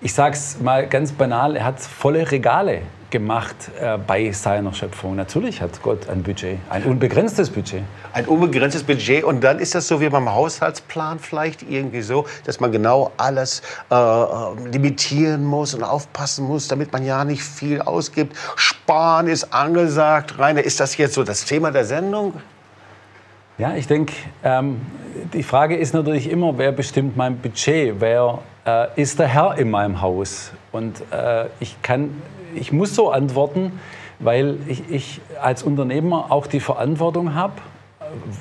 ich 0.00 0.14
sage 0.14 0.34
es 0.34 0.58
mal 0.60 0.86
ganz 0.86 1.12
banal, 1.12 1.56
er 1.56 1.64
hat 1.64 1.80
volle 1.80 2.30
Regale 2.30 2.82
gemacht 3.10 3.56
äh, 3.80 3.98
bei 3.98 4.30
seiner 4.32 4.72
Schöpfung. 4.72 5.16
Natürlich 5.16 5.60
hat 5.60 5.82
Gott 5.82 6.08
ein 6.08 6.22
Budget, 6.22 6.58
ein 6.70 6.84
unbegrenztes 6.84 7.50
Budget. 7.50 7.82
Ein 8.12 8.26
unbegrenztes 8.26 8.84
Budget 8.84 9.24
und 9.24 9.42
dann 9.42 9.58
ist 9.58 9.74
das 9.74 9.88
so 9.88 10.00
wie 10.00 10.08
beim 10.08 10.32
Haushaltsplan 10.32 11.18
vielleicht 11.18 11.68
irgendwie 11.68 12.02
so, 12.02 12.26
dass 12.44 12.60
man 12.60 12.72
genau 12.72 13.10
alles 13.16 13.62
äh, 13.90 13.94
limitieren 14.70 15.44
muss 15.44 15.74
und 15.74 15.82
aufpassen 15.82 16.46
muss, 16.46 16.68
damit 16.68 16.92
man 16.92 17.04
ja 17.04 17.24
nicht 17.24 17.42
viel 17.42 17.82
ausgibt. 17.82 18.36
Sparen 18.56 19.26
ist 19.26 19.52
angesagt. 19.52 20.38
Rainer, 20.38 20.62
ist 20.62 20.80
das 20.80 20.96
jetzt 20.96 21.14
so 21.14 21.24
das 21.24 21.44
Thema 21.44 21.72
der 21.72 21.84
Sendung? 21.84 22.34
Ja, 23.58 23.74
ich 23.74 23.86
denke, 23.86 24.14
ähm, 24.42 24.80
die 25.34 25.42
Frage 25.42 25.76
ist 25.76 25.92
natürlich 25.92 26.30
immer, 26.30 26.56
wer 26.56 26.72
bestimmt 26.72 27.16
mein 27.16 27.36
Budget? 27.36 27.96
Wer 27.98 28.38
äh, 28.66 28.88
ist 29.00 29.18
der 29.18 29.28
Herr 29.28 29.58
in 29.58 29.70
meinem 29.70 30.00
Haus? 30.00 30.52
Und 30.72 31.02
äh, 31.12 31.46
ich 31.60 31.80
kann 31.82 32.10
ich 32.54 32.72
muss 32.72 32.94
so 32.94 33.10
antworten, 33.10 33.80
weil 34.18 34.56
ich, 34.66 34.90
ich 34.90 35.20
als 35.40 35.62
Unternehmer 35.62 36.26
auch 36.30 36.46
die 36.46 36.60
Verantwortung 36.60 37.34
habe, 37.34 37.54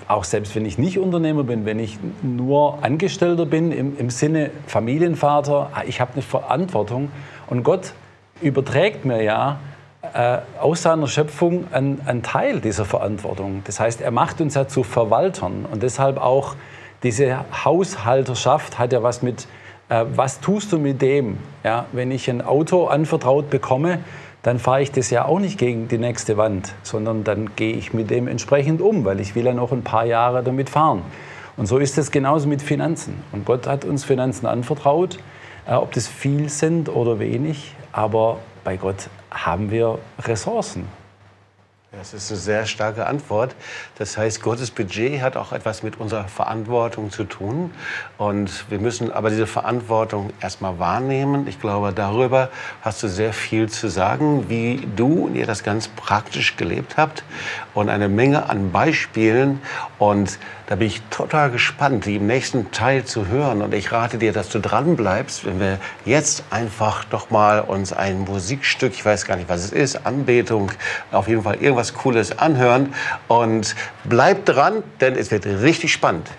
auch 0.08 0.24
selbst 0.24 0.56
wenn 0.56 0.66
ich 0.66 0.78
nicht 0.78 0.98
Unternehmer 0.98 1.44
bin, 1.44 1.66
wenn 1.66 1.80
ich 1.80 2.00
nur 2.24 2.84
Angestellter 2.84 3.46
bin, 3.46 3.72
im, 3.72 3.98
im 3.98 4.10
Sinne 4.10 4.50
Familienvater, 4.68 5.72
ich 5.86 6.02
habe 6.02 6.14
eine 6.14 6.22
Verantwortung. 6.24 7.12
Und 7.48 7.64
Gott 7.64 7.94
überträgt 8.42 9.06
mir 9.06 9.22
ja 9.22 9.60
äh, 10.14 10.40
aus 10.60 10.82
seiner 10.82 11.08
Schöpfung 11.08 11.66
einen, 11.72 12.02
einen 12.06 12.24
Teil 12.24 12.62
dieser 12.62 12.86
Verantwortung. 12.86 13.62
Das 13.66 13.80
heißt, 13.80 14.02
er 14.02 14.12
macht 14.12 14.42
uns 14.42 14.56
ja 14.56 14.68
zu 14.68 14.82
Verwaltern. 14.84 15.68
Und 15.72 15.84
deshalb 15.84 16.18
auch 16.18 16.56
diese 17.04 17.46
Haushalterschaft 17.64 18.80
hat 18.80 18.92
ja 18.92 19.04
was 19.04 19.22
mit 19.22 19.48
äh, 19.90 20.06
was 20.16 20.40
tust 20.40 20.72
du 20.72 20.80
mit 20.80 21.02
dem? 21.02 21.38
Ja, 21.64 21.86
wenn 21.92 22.12
ich 22.12 22.30
ein 22.30 22.42
Auto 22.42 22.86
anvertraut 22.86 23.50
bekomme, 23.50 24.00
dann 24.44 24.58
fahre 24.58 24.82
ich 24.82 24.92
das 24.92 25.10
ja 25.10 25.26
auch 25.26 25.40
nicht 25.40 25.58
gegen 25.58 25.88
die 25.90 25.98
nächste 25.98 26.38
Wand, 26.38 26.74
sondern 26.84 27.24
dann 27.24 27.56
gehe 27.56 27.74
ich 27.74 27.94
mit 27.94 28.10
dem 28.10 28.28
entsprechend 28.28 28.82
um, 28.82 29.04
weil 29.04 29.20
ich 29.20 29.36
will 29.36 29.46
ja 29.46 29.54
noch 29.54 29.72
ein 29.74 29.84
paar 29.84 30.06
Jahre 30.06 30.44
damit 30.44 30.70
fahren. 30.70 31.02
Und 31.58 31.66
so 31.66 31.78
ist 31.78 31.98
es 31.98 32.10
genauso 32.10 32.48
mit 32.48 32.62
Finanzen. 32.62 33.22
Und 33.34 33.46
Gott 33.46 33.68
hat 33.68 33.84
uns 33.84 34.06
Finanzen 34.06 34.46
anvertraut, 34.46 35.20
äh, 35.68 35.74
ob 35.74 35.92
das 35.92 36.08
viel 36.08 36.48
sind 36.50 36.88
oder 36.88 37.20
wenig, 37.20 37.76
aber 37.92 38.38
bei 38.64 38.78
Gott 38.78 39.10
haben 39.32 39.72
wir 39.72 40.00
Ressourcen. 40.20 40.99
Das 41.92 42.14
ist 42.14 42.30
eine 42.30 42.40
sehr 42.40 42.66
starke 42.68 43.08
Antwort. 43.08 43.56
Das 43.98 44.16
heißt, 44.16 44.44
Gottes 44.44 44.70
Budget 44.70 45.24
hat 45.24 45.36
auch 45.36 45.52
etwas 45.52 45.82
mit 45.82 46.00
unserer 46.00 46.26
Verantwortung 46.26 47.10
zu 47.10 47.24
tun. 47.24 47.72
Und 48.20 48.70
wir 48.70 48.78
müssen 48.78 49.12
aber 49.12 49.32
diese 49.32 49.48
Verantwortung 49.48 50.30
erstmal 50.40 50.78
wahrnehmen. 50.78 51.48
Ich 51.48 51.60
glaube, 51.60 51.92
darüber 51.92 52.50
hast 52.84 53.02
du 53.02 53.08
sehr 53.08 53.34
viel 53.34 53.70
zu 53.70 53.88
sagen, 53.88 54.50
wie 54.50 54.88
du 54.96 55.26
und 55.26 55.36
ihr 55.36 55.48
das 55.48 55.64
ganz 55.64 55.88
praktisch 55.88 56.58
gelebt 56.58 56.96
habt 56.96 57.24
und 57.74 57.90
eine 57.90 58.08
Menge 58.08 58.48
an 58.50 58.72
Beispielen. 58.72 59.60
Und 59.98 60.38
da 60.68 60.76
bin 60.76 60.86
ich 60.86 61.02
total 61.10 61.50
gespannt, 61.50 62.06
die 62.06 62.18
im 62.18 62.28
nächsten 62.28 62.72
Teil 62.72 63.04
zu 63.04 63.26
hören. 63.26 63.64
Und 63.64 63.74
ich 63.74 63.92
rate 63.92 64.20
dir, 64.20 64.32
dass 64.32 64.50
du 64.50 64.60
dran 64.60 64.96
bleibst, 64.96 65.44
wenn 65.44 65.60
wir 65.60 65.80
jetzt 66.06 66.44
einfach 66.52 67.04
doch 67.06 67.32
mal 67.32 67.62
uns 67.62 67.94
ein 67.94 68.20
Musikstück, 68.20 68.94
ich 68.94 69.04
weiß 69.04 69.26
gar 69.26 69.38
nicht, 69.38 69.50
was 69.50 69.64
es 69.64 69.72
ist, 69.72 70.06
Anbetung, 70.06 70.72
auf 71.12 71.28
jeden 71.28 71.42
Fall 71.42 71.56
irgendwas 71.56 71.79
Cooles 71.94 72.38
anhören. 72.38 72.94
Und 73.28 73.76
bleib 74.04 74.46
dran, 74.46 74.84
denn 75.02 75.16
es 75.16 75.32
wird 75.32 75.46
richtig 75.46 75.92
spannend. 75.92 76.30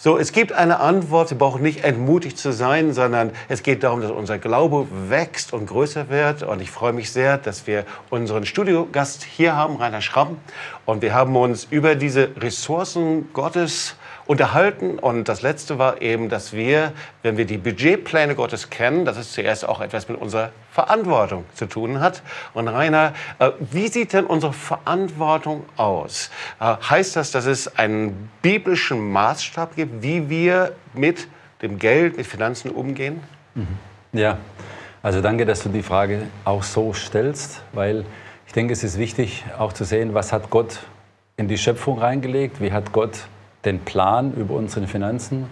So, 0.00 0.16
es 0.16 0.30
gibt 0.30 0.52
eine 0.52 0.78
Antwort. 0.78 1.30
Wir 1.30 1.38
brauchen 1.38 1.60
nicht 1.60 1.82
entmutigt 1.82 2.38
zu 2.38 2.52
sein, 2.52 2.92
sondern 2.92 3.32
es 3.48 3.64
geht 3.64 3.82
darum, 3.82 4.00
dass 4.00 4.12
unser 4.12 4.38
Glaube 4.38 4.86
wächst 5.08 5.52
und 5.52 5.66
größer 5.66 6.08
wird. 6.08 6.44
Und 6.44 6.62
ich 6.62 6.70
freue 6.70 6.92
mich 6.92 7.10
sehr, 7.10 7.36
dass 7.36 7.66
wir 7.66 7.84
unseren 8.08 8.46
Studiogast 8.46 9.24
hier 9.24 9.56
haben, 9.56 9.74
Rainer 9.74 10.00
Schramm. 10.00 10.38
Und 10.86 11.02
wir 11.02 11.14
haben 11.14 11.34
uns 11.34 11.66
über 11.70 11.96
diese 11.96 12.30
Ressourcen 12.36 13.32
Gottes 13.32 13.96
unterhalten. 14.28 14.98
Und 14.98 15.28
das 15.28 15.42
Letzte 15.42 15.78
war 15.78 16.00
eben, 16.00 16.28
dass 16.28 16.52
wir, 16.52 16.92
wenn 17.22 17.36
wir 17.36 17.46
die 17.46 17.56
Budgetpläne 17.56 18.36
Gottes 18.36 18.70
kennen, 18.70 19.04
dass 19.04 19.16
es 19.16 19.32
zuerst 19.32 19.66
auch 19.66 19.80
etwas 19.80 20.08
mit 20.08 20.20
unserer 20.20 20.50
Verantwortung 20.70 21.44
zu 21.54 21.66
tun 21.66 21.98
hat. 21.98 22.22
Und 22.54 22.68
Rainer, 22.68 23.14
äh, 23.40 23.50
wie 23.58 23.88
sieht 23.88 24.12
denn 24.12 24.26
unsere 24.26 24.52
Verantwortung 24.52 25.64
aus? 25.76 26.30
Äh, 26.60 26.76
heißt 26.88 27.16
das, 27.16 27.32
dass 27.32 27.46
es 27.46 27.76
einen 27.78 28.30
biblischen 28.42 29.10
Maßstab 29.10 29.74
gibt, 29.74 30.02
wie 30.02 30.28
wir 30.28 30.72
mit 30.92 31.26
dem 31.62 31.78
Geld, 31.78 32.18
mit 32.18 32.26
Finanzen 32.26 32.70
umgehen? 32.70 33.22
Mhm. 33.54 33.66
Ja, 34.12 34.38
also 35.02 35.22
danke, 35.22 35.46
dass 35.46 35.62
du 35.62 35.70
die 35.70 35.82
Frage 35.82 36.26
auch 36.44 36.62
so 36.62 36.92
stellst, 36.92 37.62
weil 37.72 38.04
ich 38.46 38.52
denke, 38.52 38.74
es 38.74 38.84
ist 38.84 38.98
wichtig 38.98 39.44
auch 39.58 39.72
zu 39.72 39.84
sehen, 39.84 40.12
was 40.12 40.32
hat 40.32 40.50
Gott 40.50 40.80
in 41.38 41.48
die 41.48 41.56
Schöpfung 41.56 41.98
reingelegt, 41.98 42.60
wie 42.60 42.72
hat 42.72 42.92
Gott 42.92 43.26
den 43.68 43.80
Plan 43.80 44.32
über 44.34 44.54
unsere 44.54 44.86
Finanzen. 44.86 45.46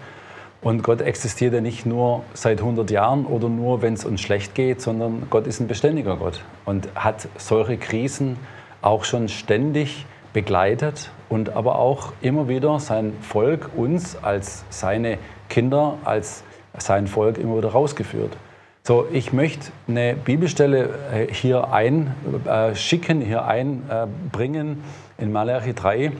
Und 0.62 0.82
Gott 0.82 1.00
existiert 1.00 1.54
ja 1.54 1.60
nicht 1.60 1.86
nur 1.86 2.24
seit 2.34 2.60
100 2.60 2.90
Jahren 2.90 3.26
oder 3.26 3.48
nur, 3.48 3.82
wenn 3.82 3.94
es 3.94 4.04
uns 4.04 4.20
schlecht 4.20 4.54
geht, 4.54 4.80
sondern 4.80 5.26
Gott 5.30 5.46
ist 5.46 5.60
ein 5.60 5.68
beständiger 5.68 6.16
Gott 6.16 6.42
und 6.64 6.88
hat 6.94 7.28
solche 7.36 7.76
Krisen 7.76 8.36
auch 8.82 9.04
schon 9.04 9.28
ständig 9.28 10.06
begleitet 10.32 11.10
und 11.28 11.50
aber 11.50 11.78
auch 11.78 12.12
immer 12.20 12.48
wieder 12.48 12.80
sein 12.80 13.12
Volk, 13.20 13.70
uns 13.76 14.16
als 14.22 14.64
seine 14.70 15.18
Kinder, 15.48 15.98
als 16.04 16.42
sein 16.78 17.06
Volk 17.06 17.38
immer 17.38 17.58
wieder 17.58 17.68
rausgeführt. 17.68 18.36
So, 18.82 19.06
ich 19.12 19.32
möchte 19.32 19.72
eine 19.88 20.14
Bibelstelle 20.14 20.90
äh, 21.12 21.32
hier 21.32 21.72
einschicken, 21.72 23.22
äh, 23.22 23.24
hier 23.24 23.44
einbringen 23.44 24.82
in 25.18 25.32
Malachi 25.32 25.74
3 25.74 26.12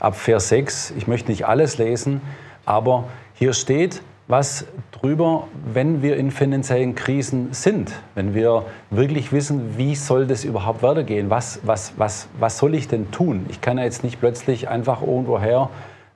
ab 0.00 0.16
Vers 0.16 0.48
6. 0.48 0.94
Ich 0.96 1.06
möchte 1.06 1.30
nicht 1.30 1.46
alles 1.46 1.78
lesen, 1.78 2.20
aber 2.64 3.04
hier 3.34 3.52
steht 3.52 4.02
was 4.28 4.66
drüber, 4.92 5.48
wenn 5.72 6.02
wir 6.02 6.16
in 6.16 6.30
finanziellen 6.30 6.94
Krisen 6.94 7.52
sind, 7.52 7.92
wenn 8.14 8.34
wir 8.34 8.66
wirklich 8.90 9.32
wissen, 9.32 9.78
wie 9.78 9.94
soll 9.94 10.26
das 10.26 10.44
überhaupt 10.44 10.82
weitergehen, 10.82 11.30
was, 11.30 11.60
was, 11.62 11.94
was, 11.96 12.28
was 12.38 12.58
soll 12.58 12.74
ich 12.74 12.88
denn 12.88 13.10
tun? 13.10 13.46
Ich 13.48 13.62
kann 13.62 13.78
ja 13.78 13.84
jetzt 13.84 14.04
nicht 14.04 14.20
plötzlich 14.20 14.68
einfach 14.68 15.00
irgendwoher 15.00 15.70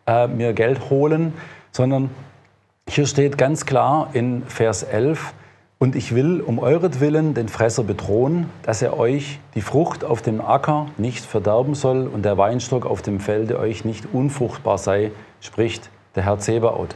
äh, 0.06 0.26
mir 0.26 0.52
Geld 0.52 0.90
holen, 0.90 1.32
sondern 1.70 2.10
hier 2.86 3.06
steht 3.06 3.38
ganz 3.38 3.64
klar 3.64 4.10
in 4.12 4.42
Vers 4.44 4.82
11, 4.82 5.32
und 5.82 5.96
ich 5.96 6.14
will 6.14 6.40
um 6.40 6.60
euretwillen 6.60 7.34
den 7.34 7.48
Fresser 7.48 7.82
bedrohen, 7.82 8.48
dass 8.62 8.82
er 8.82 8.96
euch 8.96 9.40
die 9.56 9.62
Frucht 9.62 10.04
auf 10.04 10.22
dem 10.22 10.40
Acker 10.40 10.86
nicht 10.96 11.24
verderben 11.24 11.74
soll 11.74 12.06
und 12.06 12.24
der 12.24 12.38
Weinstock 12.38 12.86
auf 12.86 13.02
dem 13.02 13.18
Felde 13.18 13.58
euch 13.58 13.84
nicht 13.84 14.06
unfruchtbar 14.12 14.78
sei, 14.78 15.10
spricht 15.40 15.90
der 16.14 16.24
Herr 16.24 16.38
Zebaoth. 16.38 16.94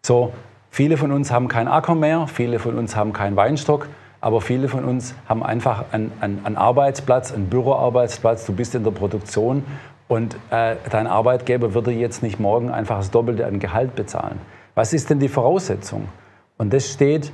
So, 0.00 0.32
viele 0.70 0.96
von 0.96 1.12
uns 1.12 1.30
haben 1.30 1.46
keinen 1.48 1.68
Acker 1.68 1.94
mehr, 1.94 2.26
viele 2.26 2.58
von 2.58 2.78
uns 2.78 2.96
haben 2.96 3.12
keinen 3.12 3.36
Weinstock, 3.36 3.86
aber 4.22 4.40
viele 4.40 4.68
von 4.68 4.86
uns 4.86 5.14
haben 5.28 5.42
einfach 5.42 5.92
einen, 5.92 6.10
einen, 6.20 6.40
einen 6.42 6.56
Arbeitsplatz, 6.56 7.34
einen 7.34 7.50
Büroarbeitsplatz. 7.50 8.46
Du 8.46 8.54
bist 8.54 8.74
in 8.74 8.82
der 8.82 8.92
Produktion 8.92 9.62
und 10.08 10.38
äh, 10.48 10.76
dein 10.88 11.06
Arbeitgeber 11.06 11.74
würde 11.74 11.90
jetzt 11.90 12.22
nicht 12.22 12.40
morgen 12.40 12.70
einfach 12.70 12.96
das 12.96 13.10
Doppelte 13.10 13.44
an 13.44 13.58
Gehalt 13.58 13.94
bezahlen. 13.94 14.40
Was 14.74 14.94
ist 14.94 15.10
denn 15.10 15.18
die 15.18 15.28
Voraussetzung? 15.28 16.08
Und 16.56 16.72
das 16.72 16.90
steht 16.90 17.30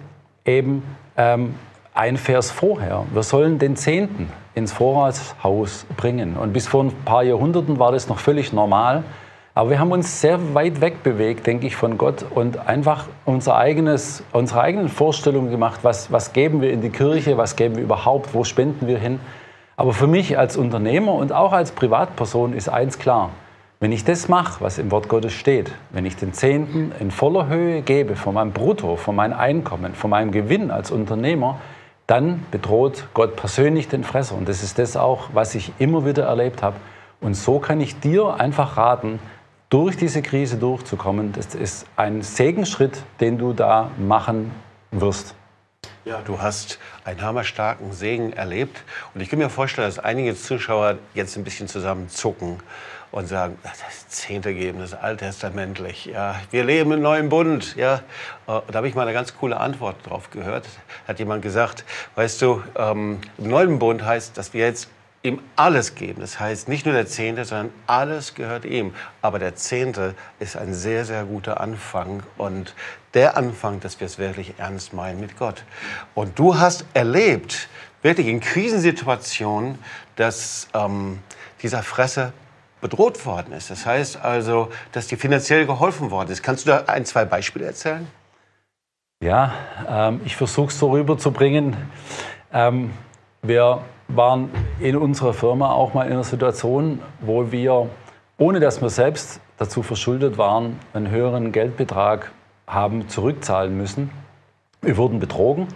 eben 0.48 0.82
ähm, 1.16 1.54
ein 1.94 2.16
Vers 2.16 2.50
vorher. 2.50 3.04
Wir 3.12 3.22
sollen 3.22 3.58
den 3.58 3.76
Zehnten 3.76 4.32
ins 4.54 4.72
Vorratshaus 4.72 5.86
bringen. 5.96 6.36
Und 6.36 6.52
bis 6.52 6.66
vor 6.66 6.84
ein 6.84 6.92
paar 7.04 7.22
Jahrhunderten 7.22 7.78
war 7.78 7.92
das 7.92 8.08
noch 8.08 8.18
völlig 8.18 8.52
normal. 8.52 9.04
Aber 9.54 9.70
wir 9.70 9.80
haben 9.80 9.90
uns 9.90 10.20
sehr 10.20 10.54
weit 10.54 10.80
weg 10.80 11.02
bewegt, 11.02 11.46
denke 11.48 11.66
ich, 11.66 11.74
von 11.74 11.98
Gott 11.98 12.24
und 12.32 12.68
einfach 12.68 13.06
unser 13.24 13.56
eigenes, 13.56 14.22
unsere 14.32 14.60
eigenen 14.60 14.88
Vorstellungen 14.88 15.50
gemacht, 15.50 15.80
was, 15.82 16.12
was 16.12 16.32
geben 16.32 16.60
wir 16.62 16.72
in 16.72 16.80
die 16.80 16.90
Kirche, 16.90 17.36
was 17.36 17.56
geben 17.56 17.74
wir 17.74 17.82
überhaupt, 17.82 18.34
wo 18.34 18.44
spenden 18.44 18.86
wir 18.86 18.98
hin. 18.98 19.18
Aber 19.76 19.92
für 19.92 20.06
mich 20.06 20.38
als 20.38 20.56
Unternehmer 20.56 21.14
und 21.14 21.32
auch 21.32 21.52
als 21.52 21.72
Privatperson 21.72 22.52
ist 22.52 22.68
eins 22.68 23.00
klar. 23.00 23.30
Wenn 23.80 23.92
ich 23.92 24.02
das 24.02 24.26
mache, 24.26 24.60
was 24.60 24.78
im 24.78 24.90
Wort 24.90 25.08
Gottes 25.08 25.32
steht, 25.32 25.70
wenn 25.90 26.04
ich 26.04 26.16
den 26.16 26.32
Zehnten 26.32 26.90
in 26.98 27.12
voller 27.12 27.46
Höhe 27.46 27.80
gebe 27.82 28.16
von 28.16 28.34
meinem 28.34 28.52
Brutto, 28.52 28.96
von 28.96 29.14
meinem 29.14 29.38
Einkommen, 29.38 29.94
von 29.94 30.10
meinem 30.10 30.32
Gewinn 30.32 30.72
als 30.72 30.90
Unternehmer, 30.90 31.60
dann 32.08 32.44
bedroht 32.50 33.06
Gott 33.14 33.36
persönlich 33.36 33.86
den 33.86 34.02
Fresser. 34.02 34.34
Und 34.34 34.48
das 34.48 34.64
ist 34.64 34.80
das 34.80 34.96
auch, 34.96 35.28
was 35.32 35.54
ich 35.54 35.70
immer 35.78 36.04
wieder 36.04 36.24
erlebt 36.24 36.60
habe. 36.60 36.74
Und 37.20 37.34
so 37.34 37.60
kann 37.60 37.80
ich 37.80 38.00
dir 38.00 38.40
einfach 38.40 38.76
raten, 38.76 39.20
durch 39.70 39.96
diese 39.96 40.22
Krise 40.22 40.56
durchzukommen. 40.56 41.32
Das 41.32 41.54
ist 41.54 41.86
ein 41.94 42.22
Segensschritt, 42.22 43.02
den 43.20 43.38
du 43.38 43.52
da 43.52 43.92
machen 43.96 44.50
wirst. 44.90 45.36
Ja, 46.04 46.20
du 46.24 46.40
hast 46.40 46.80
einen 47.04 47.22
hammerstarken 47.22 47.92
Segen 47.92 48.32
erlebt. 48.32 48.82
Und 49.14 49.20
ich 49.20 49.28
kann 49.28 49.38
mir 49.38 49.50
vorstellen, 49.50 49.86
dass 49.86 50.00
einige 50.00 50.34
Zuschauer 50.34 50.98
jetzt 51.14 51.36
ein 51.36 51.44
bisschen 51.44 51.68
zusammenzucken 51.68 52.60
und 53.10 53.26
sagen, 53.26 53.58
das 53.62 53.82
ist 54.08 54.94
alttestamentlich. 54.94 56.06
Ja, 56.06 56.36
wir 56.50 56.64
leben 56.64 56.92
im 56.92 57.02
neuen 57.02 57.28
Bund. 57.28 57.74
Ja, 57.76 57.96
äh, 57.96 58.00
da 58.46 58.74
habe 58.74 58.88
ich 58.88 58.94
mal 58.94 59.02
eine 59.02 59.12
ganz 59.12 59.36
coole 59.36 59.58
Antwort 59.58 59.96
drauf 60.04 60.30
gehört. 60.30 60.68
Hat 61.06 61.18
jemand 61.18 61.42
gesagt, 61.42 61.84
weißt 62.16 62.42
du, 62.42 62.62
ähm, 62.76 63.20
im 63.38 63.48
neuen 63.48 63.78
Bund 63.78 64.04
heißt, 64.04 64.36
dass 64.36 64.52
wir 64.52 64.66
jetzt 64.66 64.88
ihm 65.22 65.40
alles 65.56 65.94
geben. 65.94 66.20
Das 66.20 66.38
heißt, 66.38 66.68
nicht 66.68 66.86
nur 66.86 66.94
der 66.94 67.06
Zehnte, 67.06 67.44
sondern 67.44 67.70
alles 67.86 68.34
gehört 68.34 68.64
ihm. 68.64 68.94
Aber 69.20 69.38
der 69.38 69.56
Zehnte 69.56 70.14
ist 70.38 70.56
ein 70.56 70.74
sehr, 70.74 71.04
sehr 71.04 71.24
guter 71.24 71.60
Anfang 71.60 72.22
und 72.36 72.74
der 73.14 73.36
Anfang, 73.36 73.80
dass 73.80 74.00
wir 74.00 74.06
es 74.06 74.18
wirklich 74.18 74.54
ernst 74.58 74.92
meinen 74.92 75.18
mit 75.18 75.36
Gott. 75.36 75.64
Und 76.14 76.38
du 76.38 76.58
hast 76.58 76.84
erlebt, 76.94 77.68
wirklich 78.02 78.28
in 78.28 78.40
Krisensituationen, 78.40 79.78
dass 80.16 80.68
ähm, 80.74 81.18
dieser 81.62 81.82
Fresse 81.82 82.32
bedroht 82.80 83.24
worden 83.26 83.52
ist. 83.52 83.70
Das 83.70 83.86
heißt 83.86 84.22
also, 84.22 84.68
dass 84.92 85.06
dir 85.06 85.18
finanziell 85.18 85.66
geholfen 85.66 86.10
worden 86.10 86.30
ist. 86.30 86.42
Kannst 86.42 86.66
du 86.66 86.70
da 86.70 86.84
ein, 86.86 87.04
zwei 87.04 87.24
Beispiele 87.24 87.66
erzählen? 87.66 88.06
Ja, 89.22 89.52
ähm, 89.88 90.20
ich 90.24 90.36
versuche 90.36 90.68
es 90.68 90.78
so 90.78 90.90
rüberzubringen. 90.92 91.76
Ähm, 92.52 92.92
wir 93.42 93.82
waren 94.08 94.50
in 94.80 94.96
unserer 94.96 95.34
Firma 95.34 95.72
auch 95.72 95.92
mal 95.92 96.06
in 96.06 96.12
einer 96.12 96.24
Situation, 96.24 97.00
wo 97.20 97.50
wir, 97.50 97.90
ohne 98.38 98.60
dass 98.60 98.80
wir 98.80 98.90
selbst 98.90 99.40
dazu 99.56 99.82
verschuldet 99.82 100.38
waren, 100.38 100.78
einen 100.92 101.10
höheren 101.10 101.52
Geldbetrag 101.52 102.30
haben 102.66 103.08
zurückzahlen 103.08 103.76
müssen. 103.76 104.10
Wir 104.80 104.96
wurden 104.96 105.18
betrogen. 105.18 105.68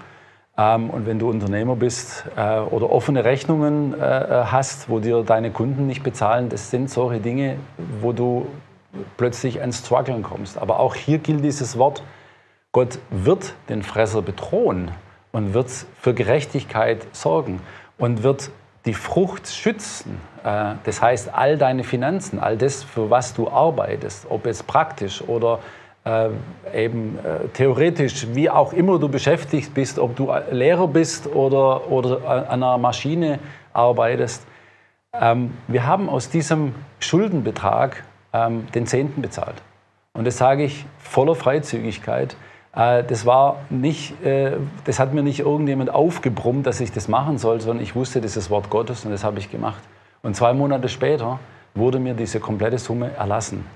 Ähm, 0.56 0.90
und 0.90 1.06
wenn 1.06 1.18
du 1.18 1.30
Unternehmer 1.30 1.76
bist 1.76 2.24
äh, 2.36 2.58
oder 2.58 2.90
offene 2.90 3.24
Rechnungen 3.24 3.94
äh, 3.94 3.96
äh, 4.04 4.44
hast, 4.44 4.88
wo 4.88 4.98
dir 4.98 5.22
deine 5.22 5.50
Kunden 5.50 5.86
nicht 5.86 6.02
bezahlen, 6.02 6.48
das 6.48 6.70
sind 6.70 6.90
solche 6.90 7.20
Dinge, 7.20 7.56
wo 8.00 8.12
du 8.12 8.46
plötzlich 9.16 9.56
ins 9.56 9.78
Struggeln 9.78 10.22
kommst. 10.22 10.58
Aber 10.58 10.80
auch 10.80 10.94
hier 10.94 11.18
gilt 11.18 11.42
dieses 11.42 11.78
Wort, 11.78 12.02
Gott 12.72 12.98
wird 13.10 13.54
den 13.68 13.82
Fresser 13.82 14.22
bedrohen 14.22 14.90
und 15.32 15.54
wird 15.54 15.70
für 16.00 16.12
Gerechtigkeit 16.14 17.06
sorgen 17.12 17.60
und 17.98 18.22
wird 18.22 18.50
die 18.84 18.94
Frucht 18.94 19.48
schützen. 19.48 20.20
Äh, 20.44 20.74
das 20.84 21.00
heißt, 21.00 21.32
all 21.32 21.56
deine 21.56 21.84
Finanzen, 21.84 22.38
all 22.38 22.58
das, 22.58 22.82
für 22.82 23.08
was 23.08 23.32
du 23.32 23.48
arbeitest, 23.48 24.26
ob 24.28 24.46
es 24.46 24.62
praktisch 24.62 25.22
oder 25.22 25.60
äh, 26.04 26.30
eben 26.74 27.18
äh, 27.18 27.48
theoretisch, 27.48 28.26
wie 28.32 28.50
auch 28.50 28.72
immer 28.72 28.98
du 28.98 29.08
beschäftigt 29.08 29.74
bist, 29.74 29.98
ob 29.98 30.16
du 30.16 30.32
Lehrer 30.50 30.88
bist 30.88 31.26
oder, 31.26 31.90
oder 31.90 32.28
an 32.28 32.62
einer 32.62 32.78
Maschine 32.78 33.38
arbeitest. 33.72 34.44
Ähm, 35.12 35.52
wir 35.68 35.86
haben 35.86 36.08
aus 36.08 36.28
diesem 36.28 36.74
Schuldenbetrag 36.98 38.02
ähm, 38.32 38.66
den 38.74 38.86
Zehnten 38.86 39.22
bezahlt. 39.22 39.62
Und 40.14 40.26
das 40.26 40.38
sage 40.38 40.64
ich 40.64 40.86
voller 40.98 41.34
Freizügigkeit. 41.34 42.36
Äh, 42.74 43.04
das 43.04 43.26
war 43.26 43.56
nicht, 43.70 44.20
äh, 44.24 44.56
das 44.84 44.98
hat 44.98 45.14
mir 45.14 45.22
nicht 45.22 45.40
irgendjemand 45.40 45.90
aufgebrummt, 45.90 46.66
dass 46.66 46.80
ich 46.80 46.92
das 46.92 47.08
machen 47.08 47.38
soll, 47.38 47.60
sondern 47.60 47.82
ich 47.82 47.94
wusste, 47.94 48.20
das 48.20 48.36
ist 48.36 48.46
das 48.46 48.50
Wort 48.50 48.70
Gottes 48.70 49.04
und 49.04 49.10
das 49.10 49.24
habe 49.24 49.38
ich 49.38 49.50
gemacht. 49.50 49.82
Und 50.22 50.34
zwei 50.34 50.52
Monate 50.52 50.88
später 50.88 51.38
wurde 51.74 51.98
mir 51.98 52.14
diese 52.14 52.40
komplette 52.40 52.78
Summe 52.78 53.12
erlassen. 53.16 53.66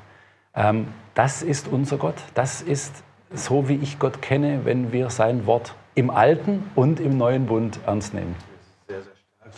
Ähm, 0.55 0.89
das 1.17 1.43
ist 1.43 1.67
unser 1.67 1.97
Gott. 1.97 2.15
Das 2.35 2.61
ist 2.61 3.03
so, 3.33 3.69
wie 3.69 3.77
ich 3.77 3.99
Gott 3.99 4.21
kenne, 4.23 4.61
wenn 4.65 4.93
wir 4.93 5.11
sein 5.11 5.47
Wort 5.47 5.75
im 5.95 6.11
Alten 6.11 6.63
und 6.75 7.01
im 7.01 7.17
Neuen 7.17 7.47
Bund 7.47 7.81
ernst 7.87 8.13
nehmen. 8.13 8.37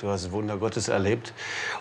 Du 0.00 0.10
hast 0.10 0.30
Wunder 0.32 0.58
Gottes 0.58 0.88
erlebt. 0.88 1.32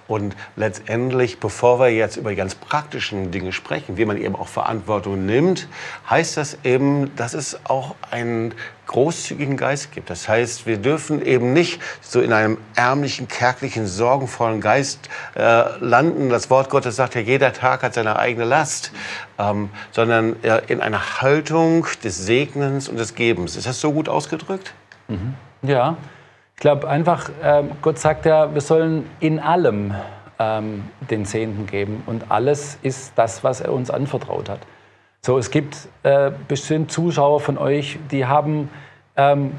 Und 0.07 0.35
letztendlich, 0.55 1.39
bevor 1.39 1.79
wir 1.79 1.89
jetzt 1.89 2.15
über 2.15 2.33
ganz 2.35 2.55
praktischen 2.55 3.31
Dinge 3.31 3.51
sprechen, 3.51 3.97
wie 3.97 4.05
man 4.05 4.17
eben 4.17 4.35
auch 4.35 4.47
Verantwortung 4.47 5.25
nimmt, 5.25 5.67
heißt 6.09 6.37
das 6.37 6.57
eben, 6.63 7.15
dass 7.15 7.33
es 7.33 7.59
auch 7.65 7.95
einen 8.09 8.55
großzügigen 8.87 9.57
Geist 9.57 9.91
gibt. 9.91 10.09
Das 10.09 10.27
heißt, 10.27 10.65
wir 10.65 10.77
dürfen 10.77 11.21
eben 11.23 11.51
nicht 11.51 11.81
so 12.01 12.21
in 12.21 12.31
einem 12.31 12.57
ärmlichen, 12.75 13.27
kärglichen, 13.27 13.85
sorgenvollen 13.85 14.61
Geist 14.61 15.09
äh, 15.35 15.77
landen. 15.79 16.29
Das 16.29 16.49
Wort 16.49 16.69
Gottes 16.69 16.95
sagt 16.95 17.15
ja, 17.15 17.21
jeder 17.21 17.51
Tag 17.51 17.83
hat 17.83 17.93
seine 17.93 18.17
eigene 18.17 18.45
Last, 18.45 18.93
ähm, 19.37 19.69
sondern 19.91 20.41
äh, 20.43 20.61
in 20.67 20.79
einer 20.79 21.21
Haltung 21.21 21.85
des 22.03 22.25
Segnens 22.25 22.87
und 22.87 22.97
des 22.97 23.13
Gebens. 23.13 23.57
Ist 23.57 23.67
das 23.67 23.81
so 23.81 23.91
gut 23.91 24.07
ausgedrückt? 24.07 24.73
Mhm. 25.09 25.35
Ja. 25.61 25.97
Ich 26.57 26.61
glaube 26.61 26.89
einfach, 26.89 27.29
ähm, 27.43 27.69
Gott 27.83 27.99
sagt 27.99 28.25
ja, 28.25 28.51
wir 28.51 28.61
sollen 28.61 29.07
in 29.19 29.37
allem 29.39 29.93
ähm, 30.39 30.85
den 31.07 31.23
Zehnten 31.23 31.67
geben. 31.67 32.01
Und 32.07 32.31
alles 32.31 32.79
ist 32.81 33.13
das, 33.15 33.43
was 33.43 33.61
er 33.61 33.71
uns 33.71 33.91
anvertraut 33.91 34.49
hat. 34.49 34.61
So, 35.21 35.37
es 35.37 35.51
gibt 35.51 35.87
äh, 36.01 36.31
bestimmt 36.47 36.91
Zuschauer 36.91 37.41
von 37.41 37.59
euch, 37.59 37.99
die 38.09 38.25
haben 38.25 38.71
ähm, 39.15 39.51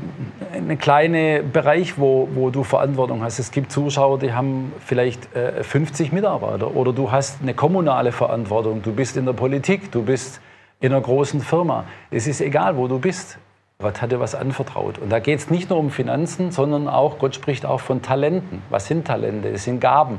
einen 0.52 0.76
kleinen 0.76 1.52
Bereich, 1.52 1.98
wo, 1.98 2.28
wo 2.34 2.50
du 2.50 2.64
Verantwortung 2.64 3.22
hast. 3.22 3.38
Es 3.38 3.52
gibt 3.52 3.70
Zuschauer, 3.70 4.18
die 4.18 4.32
haben 4.32 4.72
vielleicht 4.84 5.32
äh, 5.36 5.62
50 5.62 6.10
Mitarbeiter 6.10 6.74
oder 6.74 6.92
du 6.92 7.12
hast 7.12 7.42
eine 7.42 7.54
kommunale 7.54 8.10
Verantwortung. 8.10 8.82
Du 8.82 8.92
bist 8.92 9.16
in 9.16 9.24
der 9.24 9.34
Politik, 9.34 9.92
du 9.92 10.02
bist 10.02 10.40
in 10.80 10.92
einer 10.92 11.00
großen 11.00 11.42
Firma. 11.42 11.84
Es 12.10 12.26
ist 12.26 12.40
egal, 12.40 12.76
wo 12.76 12.88
du 12.88 12.98
bist. 12.98 13.38
Gott 13.80 14.02
hat 14.02 14.10
dir 14.10 14.18
was 14.18 14.34
anvertraut. 14.34 14.98
Und 14.98 15.10
da 15.10 15.20
geht 15.20 15.38
es 15.38 15.50
nicht 15.50 15.70
nur 15.70 15.78
um 15.78 15.90
Finanzen, 15.90 16.50
sondern 16.50 16.88
auch, 16.88 17.20
Gott 17.20 17.36
spricht 17.36 17.64
auch 17.64 17.78
von 17.78 18.02
Talenten. 18.02 18.60
Was 18.70 18.88
sind 18.88 19.06
Talente? 19.06 19.52
Das 19.52 19.62
sind 19.62 19.80
Gaben. 19.80 20.18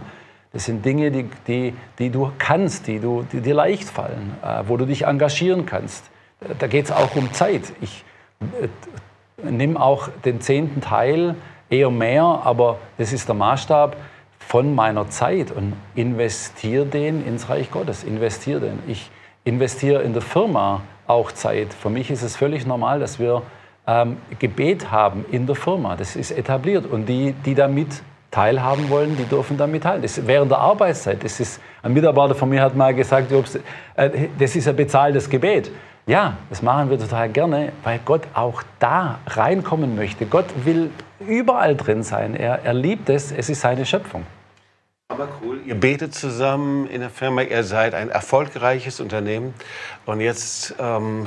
Das 0.53 0.63
sind 0.63 0.85
Dinge, 0.85 1.11
die, 1.11 1.29
die, 1.45 1.73
die 1.99 2.09
du 2.09 2.31
kannst, 2.37 2.87
die, 2.87 2.99
du, 2.99 3.25
die 3.29 3.41
dir 3.41 3.53
leicht 3.53 3.89
fallen, 3.89 4.37
äh, 4.41 4.63
wo 4.65 4.77
du 4.77 4.85
dich 4.85 5.05
engagieren 5.05 5.65
kannst. 5.65 6.05
Da 6.57 6.67
geht 6.67 6.85
es 6.85 6.91
auch 6.93 7.13
um 7.17 7.33
Zeit. 7.33 7.73
Ich 7.81 8.05
äh, 8.61 9.51
nehme 9.51 9.77
auch 9.81 10.07
den 10.23 10.39
zehnten 10.39 10.79
Teil, 10.79 11.35
eher 11.69 11.91
mehr, 11.91 12.23
aber 12.23 12.79
das 12.97 13.11
ist 13.11 13.27
der 13.27 13.35
Maßstab 13.35 13.97
von 14.39 14.73
meiner 14.73 15.09
Zeit 15.09 15.51
und 15.51 15.73
investiere 15.95 16.85
den 16.85 17.27
ins 17.27 17.49
Reich 17.49 17.71
Gottes. 17.71 18.05
Investiere 18.05 18.61
den. 18.61 18.79
Ich 18.87 19.11
investiere 19.43 20.01
in 20.01 20.13
der 20.13 20.21
Firma 20.21 20.81
auch 21.09 21.31
Zeit. 21.31 21.73
Für 21.73 21.89
mich 21.89 22.11
ist 22.11 22.21
es 22.21 22.35
völlig 22.35 22.65
normal, 22.65 22.99
dass 22.99 23.19
wir 23.19 23.41
ähm, 23.87 24.17
Gebet 24.37 24.91
haben 24.91 25.25
in 25.31 25.47
der 25.47 25.55
Firma. 25.55 25.95
Das 25.95 26.15
ist 26.15 26.31
etabliert. 26.31 26.85
Und 26.85 27.07
die, 27.07 27.33
die 27.45 27.55
damit 27.55 28.01
teilhaben 28.31 28.89
wollen, 28.89 29.17
die 29.17 29.23
dürfen 29.23 29.57
damit 29.57 29.83
teil. 29.83 30.01
Das 30.01 30.27
während 30.27 30.51
der 30.51 30.59
Arbeitszeit. 30.59 31.23
Das 31.23 31.39
ist, 31.39 31.59
ein 31.81 31.93
Mitarbeiter 31.93 32.35
von 32.35 32.49
mir 32.49 32.61
hat 32.61 32.75
mal 32.75 32.93
gesagt, 32.93 33.31
äh, 33.31 34.27
das 34.37 34.55
ist 34.55 34.67
ein 34.67 34.75
bezahltes 34.75 35.29
Gebet. 35.29 35.71
Ja, 36.05 36.37
das 36.49 36.61
machen 36.61 36.89
wir 36.89 36.99
total 36.99 37.29
gerne, 37.29 37.71
weil 37.83 37.99
Gott 38.05 38.23
auch 38.33 38.63
da 38.79 39.19
reinkommen 39.27 39.95
möchte. 39.95 40.25
Gott 40.25 40.45
will 40.63 40.91
überall 41.19 41.75
drin 41.75 42.03
sein. 42.03 42.35
Er, 42.35 42.63
er 42.63 42.73
liebt 42.73 43.09
es. 43.09 43.31
Es 43.31 43.49
ist 43.49 43.61
seine 43.61 43.85
Schöpfung. 43.85 44.23
Aber 45.11 45.27
cool, 45.41 45.59
ihr 45.65 45.73
betet 45.73 46.13
zusammen 46.13 46.87
in 46.87 47.01
der 47.01 47.09
Firma, 47.09 47.41
ihr 47.41 47.63
seid 47.63 47.95
ein 47.95 48.09
erfolgreiches 48.09 48.99
Unternehmen 48.99 49.55
und 50.05 50.21
jetzt 50.21 50.75
ähm, 50.79 51.25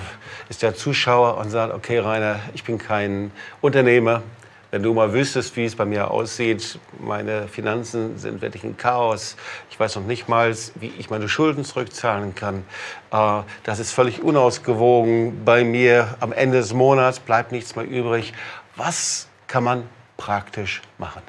ist 0.48 0.62
der 0.62 0.76
Zuschauer 0.76 1.36
und 1.36 1.50
sagt, 1.50 1.74
okay 1.74 1.98
Rainer, 1.98 2.38
ich 2.54 2.62
bin 2.62 2.78
kein 2.78 3.32
Unternehmer, 3.60 4.22
wenn 4.70 4.84
du 4.84 4.94
mal 4.94 5.12
wüsstest, 5.12 5.56
wie 5.56 5.64
es 5.64 5.74
bei 5.74 5.84
mir 5.84 6.12
aussieht, 6.12 6.78
meine 7.00 7.48
Finanzen 7.48 8.18
sind 8.18 8.40
wirklich 8.40 8.62
ein 8.62 8.76
Chaos. 8.76 9.36
Ich 9.68 9.78
weiß 9.80 9.96
noch 9.96 10.06
nicht 10.06 10.28
mal, 10.28 10.54
wie 10.76 10.92
ich 10.96 11.10
meine 11.10 11.28
Schulden 11.28 11.64
zurückzahlen 11.64 12.36
kann. 12.36 12.64
Äh, 13.10 13.42
das 13.64 13.80
ist 13.80 13.90
völlig 13.90 14.22
unausgewogen 14.22 15.44
bei 15.44 15.64
mir. 15.64 16.16
Am 16.20 16.32
Ende 16.32 16.58
des 16.58 16.72
Monats 16.72 17.18
bleibt 17.18 17.50
nichts 17.50 17.74
mehr 17.74 17.84
übrig. 17.86 18.32
Was 18.76 19.28
kann 19.48 19.64
man 19.64 19.82
praktisch 20.16 20.82
machen? 20.98 21.22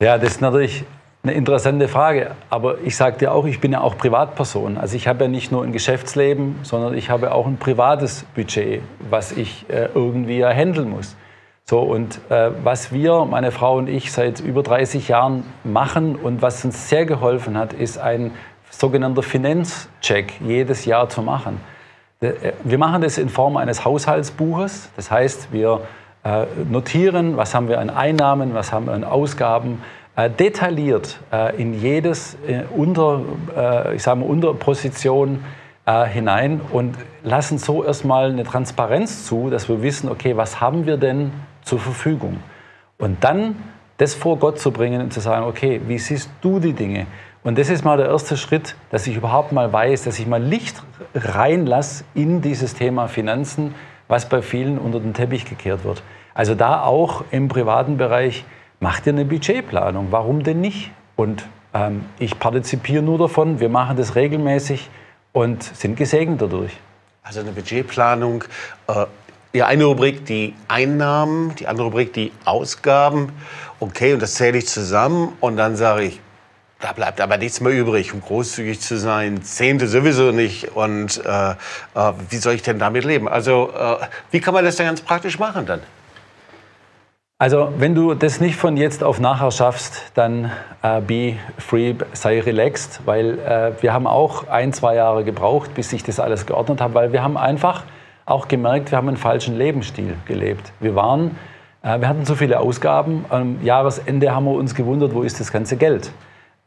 Ja, 0.00 0.16
das 0.16 0.30
ist 0.30 0.40
natürlich 0.40 0.84
eine 1.22 1.32
interessante 1.32 1.88
Frage. 1.88 2.32
Aber 2.50 2.78
ich 2.84 2.96
sage 2.96 3.18
dir 3.18 3.32
auch, 3.32 3.44
ich 3.44 3.60
bin 3.60 3.72
ja 3.72 3.80
auch 3.80 3.96
Privatperson. 3.96 4.76
Also 4.76 4.96
ich 4.96 5.06
habe 5.06 5.24
ja 5.24 5.30
nicht 5.30 5.52
nur 5.52 5.62
ein 5.62 5.72
Geschäftsleben, 5.72 6.56
sondern 6.62 6.94
ich 6.94 7.10
habe 7.10 7.32
auch 7.32 7.46
ein 7.46 7.58
privates 7.58 8.24
Budget, 8.34 8.82
was 9.08 9.32
ich 9.32 9.66
äh, 9.68 9.88
irgendwie 9.94 10.44
handeln 10.44 10.90
muss. 10.90 11.16
So, 11.64 11.80
und 11.80 12.18
äh, 12.28 12.50
was 12.64 12.92
wir, 12.92 13.24
meine 13.24 13.52
Frau 13.52 13.76
und 13.76 13.88
ich, 13.88 14.10
seit 14.10 14.40
über 14.40 14.64
30 14.64 15.08
Jahren 15.08 15.44
machen 15.62 16.16
und 16.16 16.42
was 16.42 16.64
uns 16.64 16.88
sehr 16.88 17.06
geholfen 17.06 17.56
hat, 17.56 17.72
ist 17.72 17.98
ein 17.98 18.32
sogenannter 18.68 19.22
Finanzcheck 19.22 20.40
jedes 20.40 20.84
Jahr 20.86 21.08
zu 21.08 21.22
machen. 21.22 21.60
Äh, 22.20 22.32
wir 22.64 22.78
machen 22.78 23.02
das 23.02 23.16
in 23.16 23.28
Form 23.28 23.56
eines 23.56 23.84
Haushaltsbuches. 23.84 24.90
Das 24.96 25.12
heißt, 25.12 25.52
wir 25.52 25.82
äh, 26.24 26.46
notieren, 26.68 27.36
was 27.36 27.54
haben 27.54 27.68
wir 27.68 27.78
an 27.78 27.90
Einnahmen, 27.90 28.54
was 28.54 28.72
haben 28.72 28.86
wir 28.86 28.92
an 28.92 29.04
Ausgaben, 29.04 29.82
äh, 30.14 30.28
detailliert 30.28 31.18
äh, 31.32 31.56
in 31.60 31.72
jedes 31.80 32.36
äh, 32.46 32.64
unter, 32.76 33.22
ich 33.94 34.02
sage 34.02 34.20
mal, 34.20 34.26
Unterposition 34.26 35.44
hinein 35.84 36.60
und 36.70 36.96
lassen 37.24 37.58
so 37.58 37.82
erstmal 37.82 38.30
eine 38.30 38.44
Transparenz 38.44 39.26
zu, 39.26 39.50
dass 39.50 39.68
wir 39.68 39.82
wissen, 39.82 40.08
okay, 40.08 40.36
was 40.36 40.60
haben 40.60 40.86
wir 40.86 40.96
denn 40.96 41.32
zur 41.62 41.80
Verfügung. 41.80 42.36
Und 42.98 43.24
dann 43.24 43.56
das 43.96 44.14
vor 44.14 44.38
Gott 44.38 44.60
zu 44.60 44.70
bringen 44.70 45.00
und 45.00 45.12
zu 45.12 45.18
sagen, 45.18 45.44
okay, 45.44 45.80
wie 45.88 45.98
siehst 45.98 46.30
du 46.40 46.60
die 46.60 46.72
Dinge? 46.72 47.08
Und 47.42 47.58
das 47.58 47.68
ist 47.68 47.84
mal 47.84 47.96
der 47.96 48.06
erste 48.06 48.36
Schritt, 48.36 48.76
dass 48.90 49.08
ich 49.08 49.16
überhaupt 49.16 49.50
mal 49.50 49.72
weiß, 49.72 50.04
dass 50.04 50.20
ich 50.20 50.26
mal 50.28 50.40
Licht 50.40 50.80
reinlasse 51.16 52.04
in 52.14 52.40
dieses 52.40 52.74
Thema 52.74 53.08
Finanzen, 53.08 53.74
was 54.06 54.28
bei 54.28 54.40
vielen 54.40 54.78
unter 54.78 55.00
den 55.00 55.14
Teppich 55.14 55.46
gekehrt 55.46 55.84
wird. 55.84 56.04
Also 56.32 56.54
da 56.54 56.84
auch 56.84 57.24
im 57.32 57.48
privaten 57.48 57.96
Bereich, 57.96 58.44
macht 58.82 59.06
ihr 59.06 59.12
eine 59.12 59.24
Budgetplanung. 59.24 60.08
Warum 60.10 60.42
denn 60.42 60.60
nicht? 60.60 60.90
Und 61.14 61.46
ähm, 61.72 62.04
ich 62.18 62.38
partizipiere 62.40 63.00
nur 63.00 63.16
davon, 63.16 63.60
wir 63.60 63.68
machen 63.68 63.96
das 63.96 64.16
regelmäßig 64.16 64.90
und 65.32 65.62
sind 65.62 65.96
gesegnet 65.96 66.42
dadurch. 66.42 66.72
Also 67.22 67.40
eine 67.40 67.52
Budgetplanung, 67.52 68.42
äh, 68.88 69.06
die 69.54 69.62
eine 69.62 69.84
Rubrik 69.84 70.26
die 70.26 70.54
Einnahmen, 70.66 71.54
die 71.54 71.68
andere 71.68 71.86
Rubrik 71.86 72.12
die 72.12 72.32
Ausgaben. 72.44 73.30
Okay, 73.78 74.14
und 74.14 74.20
das 74.20 74.34
zähle 74.34 74.58
ich 74.58 74.66
zusammen 74.66 75.32
und 75.38 75.56
dann 75.56 75.76
sage 75.76 76.02
ich, 76.02 76.20
da 76.80 76.92
bleibt 76.92 77.20
aber 77.20 77.36
nichts 77.36 77.60
mehr 77.60 77.72
übrig, 77.72 78.12
um 78.12 78.20
großzügig 78.20 78.80
zu 78.80 78.98
sein. 78.98 79.44
Zehnte 79.44 79.86
sowieso 79.86 80.32
nicht. 80.32 80.74
Und 80.74 81.24
äh, 81.24 81.52
äh, 81.52 81.54
wie 82.30 82.36
soll 82.38 82.54
ich 82.54 82.62
denn 82.62 82.80
damit 82.80 83.04
leben? 83.04 83.28
Also, 83.28 83.72
äh, 83.72 84.04
wie 84.32 84.40
kann 84.40 84.52
man 84.52 84.64
das 84.64 84.74
denn 84.74 84.86
ganz 84.86 85.00
praktisch 85.00 85.38
machen 85.38 85.66
dann? 85.66 85.82
Also, 87.42 87.72
wenn 87.76 87.96
du 87.96 88.14
das 88.14 88.40
nicht 88.40 88.54
von 88.54 88.76
jetzt 88.76 89.02
auf 89.02 89.18
nachher 89.18 89.50
schaffst, 89.50 90.12
dann 90.14 90.52
äh, 90.80 91.00
be 91.00 91.34
free, 91.58 91.96
sei 92.12 92.40
relaxed, 92.40 93.00
weil 93.04 93.36
äh, 93.40 93.72
wir 93.82 93.92
haben 93.92 94.06
auch 94.06 94.46
ein, 94.46 94.72
zwei 94.72 94.94
Jahre 94.94 95.24
gebraucht, 95.24 95.74
bis 95.74 95.92
ich 95.92 96.04
das 96.04 96.20
alles 96.20 96.46
geordnet 96.46 96.80
habe, 96.80 96.94
weil 96.94 97.12
wir 97.12 97.20
haben 97.20 97.36
einfach 97.36 97.82
auch 98.26 98.46
gemerkt, 98.46 98.92
wir 98.92 98.98
haben 98.98 99.08
einen 99.08 99.16
falschen 99.16 99.58
Lebensstil 99.58 100.14
gelebt. 100.24 100.72
Wir 100.78 100.94
waren, 100.94 101.36
äh, 101.82 101.98
wir 101.98 102.06
hatten 102.06 102.24
zu 102.24 102.36
viele 102.36 102.60
Ausgaben. 102.60 103.24
Am 103.28 103.60
Jahresende 103.64 104.32
haben 104.32 104.44
wir 104.44 104.52
uns 104.52 104.76
gewundert, 104.76 105.12
wo 105.12 105.22
ist 105.22 105.40
das 105.40 105.50
ganze 105.50 105.76
Geld? 105.76 106.12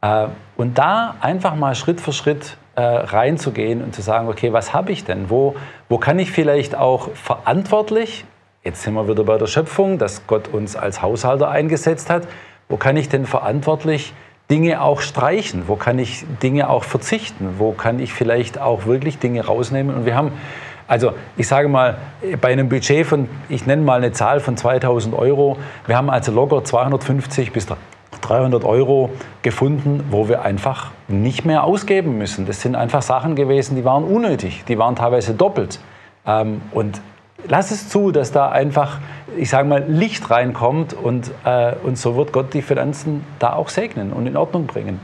Äh, 0.02 0.26
und 0.58 0.76
da 0.76 1.14
einfach 1.22 1.54
mal 1.54 1.74
Schritt 1.74 2.02
für 2.02 2.12
Schritt 2.12 2.58
äh, 2.74 2.82
reinzugehen 2.82 3.82
und 3.82 3.94
zu 3.94 4.02
sagen, 4.02 4.28
okay, 4.28 4.52
was 4.52 4.74
habe 4.74 4.92
ich 4.92 5.06
denn? 5.06 5.30
Wo, 5.30 5.56
wo 5.88 5.96
kann 5.96 6.18
ich 6.18 6.32
vielleicht 6.32 6.74
auch 6.74 7.08
verantwortlich 7.14 8.26
Jetzt 8.66 8.82
sind 8.82 8.94
wir 8.94 9.06
wieder 9.08 9.22
bei 9.22 9.38
der 9.38 9.46
Schöpfung, 9.46 9.96
dass 9.96 10.26
Gott 10.26 10.48
uns 10.48 10.74
als 10.74 11.00
Haushalter 11.00 11.48
eingesetzt 11.48 12.10
hat. 12.10 12.26
Wo 12.68 12.76
kann 12.76 12.96
ich 12.96 13.08
denn 13.08 13.24
verantwortlich 13.24 14.12
Dinge 14.50 14.82
auch 14.82 15.00
streichen? 15.00 15.68
Wo 15.68 15.76
kann 15.76 16.00
ich 16.00 16.26
Dinge 16.42 16.68
auch 16.68 16.82
verzichten? 16.82 17.54
Wo 17.58 17.70
kann 17.70 18.00
ich 18.00 18.12
vielleicht 18.12 18.60
auch 18.60 18.86
wirklich 18.86 19.20
Dinge 19.20 19.46
rausnehmen? 19.46 19.94
Und 19.94 20.04
wir 20.04 20.16
haben, 20.16 20.32
also 20.88 21.12
ich 21.36 21.46
sage 21.46 21.68
mal, 21.68 21.98
bei 22.40 22.50
einem 22.50 22.68
Budget 22.68 23.06
von, 23.06 23.28
ich 23.48 23.66
nenne 23.66 23.82
mal 23.82 23.98
eine 23.98 24.10
Zahl 24.10 24.40
von 24.40 24.56
2000 24.56 25.14
Euro, 25.14 25.58
wir 25.86 25.96
haben 25.96 26.10
also 26.10 26.32
locker 26.32 26.64
250 26.64 27.52
bis 27.52 27.68
300 28.20 28.64
Euro 28.64 29.10
gefunden, 29.42 30.02
wo 30.10 30.28
wir 30.28 30.42
einfach 30.42 30.90
nicht 31.06 31.44
mehr 31.44 31.62
ausgeben 31.62 32.18
müssen. 32.18 32.46
Das 32.46 32.62
sind 32.62 32.74
einfach 32.74 33.02
Sachen 33.02 33.36
gewesen, 33.36 33.76
die 33.76 33.84
waren 33.84 34.02
unnötig, 34.02 34.64
die 34.66 34.76
waren 34.76 34.96
teilweise 34.96 35.34
doppelt. 35.34 35.78
Ähm, 36.26 36.62
und 36.72 37.00
lass 37.48 37.70
es 37.70 37.88
zu, 37.88 38.12
dass 38.12 38.32
da 38.32 38.50
einfach, 38.50 39.00
ich 39.36 39.50
sage 39.50 39.68
mal, 39.68 39.84
Licht 39.88 40.30
reinkommt 40.30 40.94
und, 40.94 41.30
äh, 41.44 41.74
und 41.82 41.98
so 41.98 42.16
wird 42.16 42.32
Gott 42.32 42.54
die 42.54 42.62
Finanzen 42.62 43.24
da 43.38 43.52
auch 43.54 43.68
segnen 43.68 44.12
und 44.12 44.26
in 44.26 44.36
Ordnung 44.36 44.66
bringen. 44.66 45.00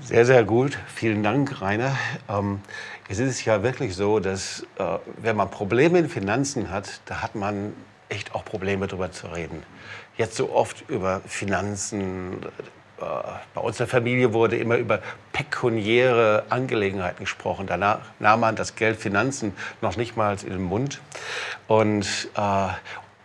Sehr, 0.00 0.24
sehr 0.24 0.44
gut. 0.44 0.78
Vielen 0.86 1.22
Dank, 1.22 1.60
Rainer. 1.60 1.96
Ähm, 2.28 2.60
es 3.08 3.18
ist 3.18 3.44
ja 3.44 3.62
wirklich 3.62 3.94
so, 3.94 4.20
dass 4.20 4.66
äh, 4.78 4.84
wenn 5.18 5.36
man 5.36 5.50
Probleme 5.50 5.98
in 5.98 6.08
Finanzen 6.08 6.70
hat, 6.70 7.00
da 7.06 7.22
hat 7.22 7.34
man 7.34 7.74
echt 8.08 8.34
auch 8.34 8.44
Probleme 8.44 8.86
darüber 8.86 9.12
zu 9.12 9.26
reden. 9.26 9.62
Jetzt 10.16 10.36
so 10.36 10.52
oft 10.52 10.88
über 10.88 11.20
Finanzen, 11.26 12.38
bei 13.54 13.60
uns 13.60 13.76
in 13.76 13.86
der 13.86 13.88
Familie 13.88 14.32
wurde 14.32 14.56
immer 14.56 14.76
über 14.76 15.00
pekuniäre 15.32 16.44
Angelegenheiten 16.48 17.24
gesprochen. 17.24 17.66
Danach 17.66 18.00
nahm 18.18 18.40
man 18.40 18.56
das 18.56 18.74
Geld 18.76 18.98
Finanzen 18.98 19.54
noch 19.80 19.96
nicht 19.96 20.16
mal 20.16 20.36
in 20.42 20.50
den 20.50 20.62
Mund. 20.62 21.00
Und 21.66 22.06
äh, 22.36 22.68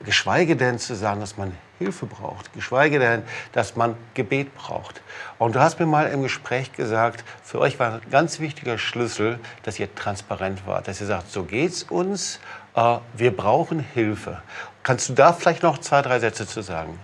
geschweige 0.04 0.56
denn 0.56 0.80
zu 0.80 0.96
sagen, 0.96 1.20
dass 1.20 1.38
man 1.38 1.54
Hilfe 1.80 2.08
braucht, 2.08 2.54
geschweige 2.54 2.98
denn, 3.00 3.24
dass 3.52 3.76
man 3.76 3.96
Gebet 4.16 4.56
braucht. 4.56 5.02
Und 5.38 5.56
du 5.56 5.60
hast 5.60 5.80
mir 5.80 5.86
mal 5.86 6.08
im 6.08 6.24
Gespräch 6.24 6.74
gesagt, 6.74 7.24
für 7.44 7.60
euch 7.60 7.80
war 7.80 7.94
ein 7.94 8.02
ganz 8.10 8.40
wichtiger 8.40 8.78
Schlüssel, 8.78 9.40
dass 9.64 9.80
ihr 9.80 9.94
transparent 9.94 10.66
wart, 10.66 10.88
dass 10.88 11.02
ihr 11.02 11.08
sagt, 11.08 11.32
so 11.32 11.44
geht's 11.44 11.84
uns, 11.84 12.40
äh, 12.76 12.98
wir 13.14 13.36
brauchen 13.36 13.80
Hilfe. 13.80 14.42
Kannst 14.82 15.10
du 15.10 15.14
da 15.14 15.34
vielleicht 15.34 15.64
noch 15.64 15.78
zwei, 15.78 16.02
drei 16.02 16.20
Sätze 16.20 16.48
zu 16.48 16.62
sagen? 16.62 17.00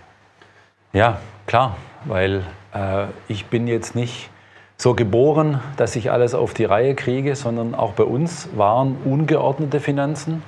Ja, 0.92 1.20
klar, 1.46 1.76
weil 2.04 2.42
äh, 2.74 3.06
ich 3.28 3.46
bin 3.46 3.66
jetzt 3.66 3.94
nicht 3.94 4.30
so 4.76 4.94
geboren, 4.94 5.60
dass 5.76 5.96
ich 5.96 6.10
alles 6.10 6.34
auf 6.34 6.54
die 6.54 6.64
Reihe 6.64 6.94
kriege, 6.94 7.36
sondern 7.36 7.74
auch 7.74 7.92
bei 7.92 8.04
uns 8.04 8.48
waren 8.56 8.96
ungeordnete 9.04 9.80
Finanzen. 9.80 10.42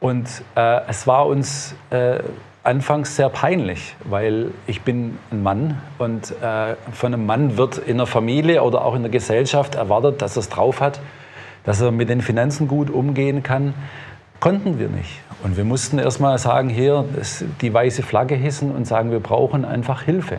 Und 0.00 0.28
äh, 0.54 0.80
es 0.88 1.06
war 1.06 1.26
uns 1.26 1.74
äh, 1.90 2.18
anfangs 2.62 3.16
sehr 3.16 3.28
peinlich, 3.28 3.96
weil 4.04 4.52
ich 4.66 4.82
bin 4.82 5.18
ein 5.30 5.42
Mann 5.42 5.80
und 5.98 6.30
äh, 6.42 6.74
von 6.92 7.14
einem 7.14 7.26
Mann 7.26 7.56
wird 7.56 7.78
in 7.78 7.96
der 7.96 8.06
Familie 8.06 8.62
oder 8.62 8.84
auch 8.84 8.94
in 8.94 9.02
der 9.02 9.10
Gesellschaft 9.10 9.74
erwartet, 9.74 10.22
dass 10.22 10.36
er 10.36 10.40
es 10.40 10.48
drauf 10.48 10.80
hat, 10.80 11.00
dass 11.64 11.80
er 11.80 11.90
mit 11.90 12.08
den 12.08 12.20
Finanzen 12.20 12.68
gut 12.68 12.90
umgehen 12.90 13.42
kann. 13.42 13.74
Konnten 14.40 14.78
wir 14.78 14.88
nicht. 14.88 15.20
Und 15.42 15.56
wir 15.56 15.64
mussten 15.64 15.98
erst 15.98 16.20
mal 16.20 16.36
sagen, 16.38 16.68
hier 16.68 17.04
die 17.60 17.72
weiße 17.72 18.02
Flagge 18.02 18.34
hissen 18.34 18.74
und 18.74 18.86
sagen, 18.86 19.10
wir 19.10 19.20
brauchen 19.20 19.64
einfach 19.64 20.02
Hilfe. 20.02 20.38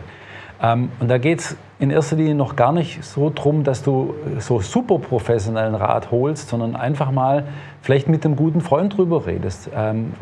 Ähm, 0.62 0.90
und 1.00 1.08
da 1.08 1.18
geht 1.18 1.40
es 1.40 1.56
in 1.78 1.90
erster 1.90 2.16
Linie 2.16 2.34
noch 2.34 2.56
gar 2.56 2.72
nicht 2.72 3.02
so 3.02 3.32
drum, 3.34 3.64
dass 3.64 3.82
du 3.82 4.14
so 4.38 4.60
super 4.60 4.98
professionellen 4.98 5.74
Rat 5.74 6.10
holst, 6.10 6.48
sondern 6.48 6.76
einfach 6.76 7.10
mal 7.10 7.44
vielleicht 7.80 8.08
mit 8.08 8.24
einem 8.24 8.36
guten 8.36 8.60
Freund 8.60 8.96
drüber 8.96 9.26
redest. 9.26 9.70
Ähm, 9.74 10.12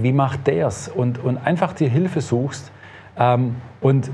wie 0.00 0.12
macht 0.12 0.46
der's? 0.46 0.88
Und, 0.88 1.22
und 1.22 1.36
einfach 1.36 1.74
dir 1.74 1.90
Hilfe 1.90 2.22
suchst. 2.22 2.72
Ähm, 3.18 3.56
und 3.80 4.10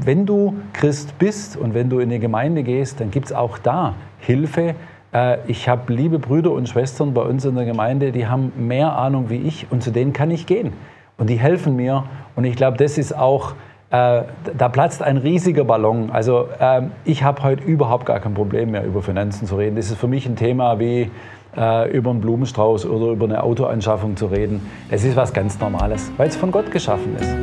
wenn 0.00 0.26
du 0.26 0.54
Christ 0.72 1.18
bist 1.18 1.56
und 1.56 1.74
wenn 1.74 1.90
du 1.90 2.00
in 2.00 2.08
eine 2.08 2.18
Gemeinde 2.18 2.62
gehst, 2.62 3.00
dann 3.00 3.10
gibt 3.10 3.26
es 3.26 3.32
auch 3.32 3.58
da 3.58 3.94
Hilfe. 4.18 4.74
Äh, 5.12 5.38
ich 5.46 5.68
habe 5.68 5.92
liebe 5.92 6.18
Brüder 6.18 6.50
und 6.50 6.68
Schwestern 6.68 7.14
bei 7.14 7.22
uns 7.22 7.44
in 7.44 7.54
der 7.54 7.64
Gemeinde, 7.64 8.10
die 8.10 8.26
haben 8.26 8.52
mehr 8.56 8.96
Ahnung 8.96 9.30
wie 9.30 9.36
ich 9.36 9.66
und 9.70 9.82
zu 9.82 9.92
denen 9.92 10.12
kann 10.12 10.32
ich 10.32 10.46
gehen. 10.46 10.72
Und 11.18 11.30
die 11.30 11.38
helfen 11.38 11.76
mir. 11.76 12.04
Und 12.34 12.44
ich 12.44 12.56
glaube, 12.56 12.78
das 12.78 12.98
ist 12.98 13.16
auch 13.16 13.54
äh, 13.92 14.22
da 14.56 14.68
platzt 14.70 15.02
ein 15.02 15.18
riesiger 15.18 15.64
Ballon. 15.64 16.10
Also 16.10 16.48
äh, 16.58 16.82
ich 17.04 17.22
habe 17.22 17.42
heute 17.42 17.62
überhaupt 17.62 18.06
gar 18.06 18.20
kein 18.20 18.32
Problem 18.32 18.70
mehr 18.70 18.84
über 18.84 19.02
Finanzen 19.02 19.46
zu 19.46 19.56
reden. 19.56 19.76
Das 19.76 19.90
ist 19.90 19.98
für 19.98 20.08
mich 20.08 20.24
ein 20.24 20.34
Thema 20.34 20.78
wie 20.78 21.10
äh, 21.54 21.90
über 21.90 22.10
einen 22.10 22.22
Blumenstrauß 22.22 22.86
oder 22.86 23.12
über 23.12 23.26
eine 23.26 23.42
Autoanschaffung 23.42 24.16
zu 24.16 24.26
reden. 24.26 24.66
Das 24.90 25.04
ist 25.04 25.14
was 25.14 25.34
ganz 25.34 25.60
Normales, 25.60 26.10
weil 26.16 26.28
es 26.28 26.36
von 26.36 26.50
Gott 26.50 26.70
geschaffen 26.70 27.16
ist. 27.20 27.36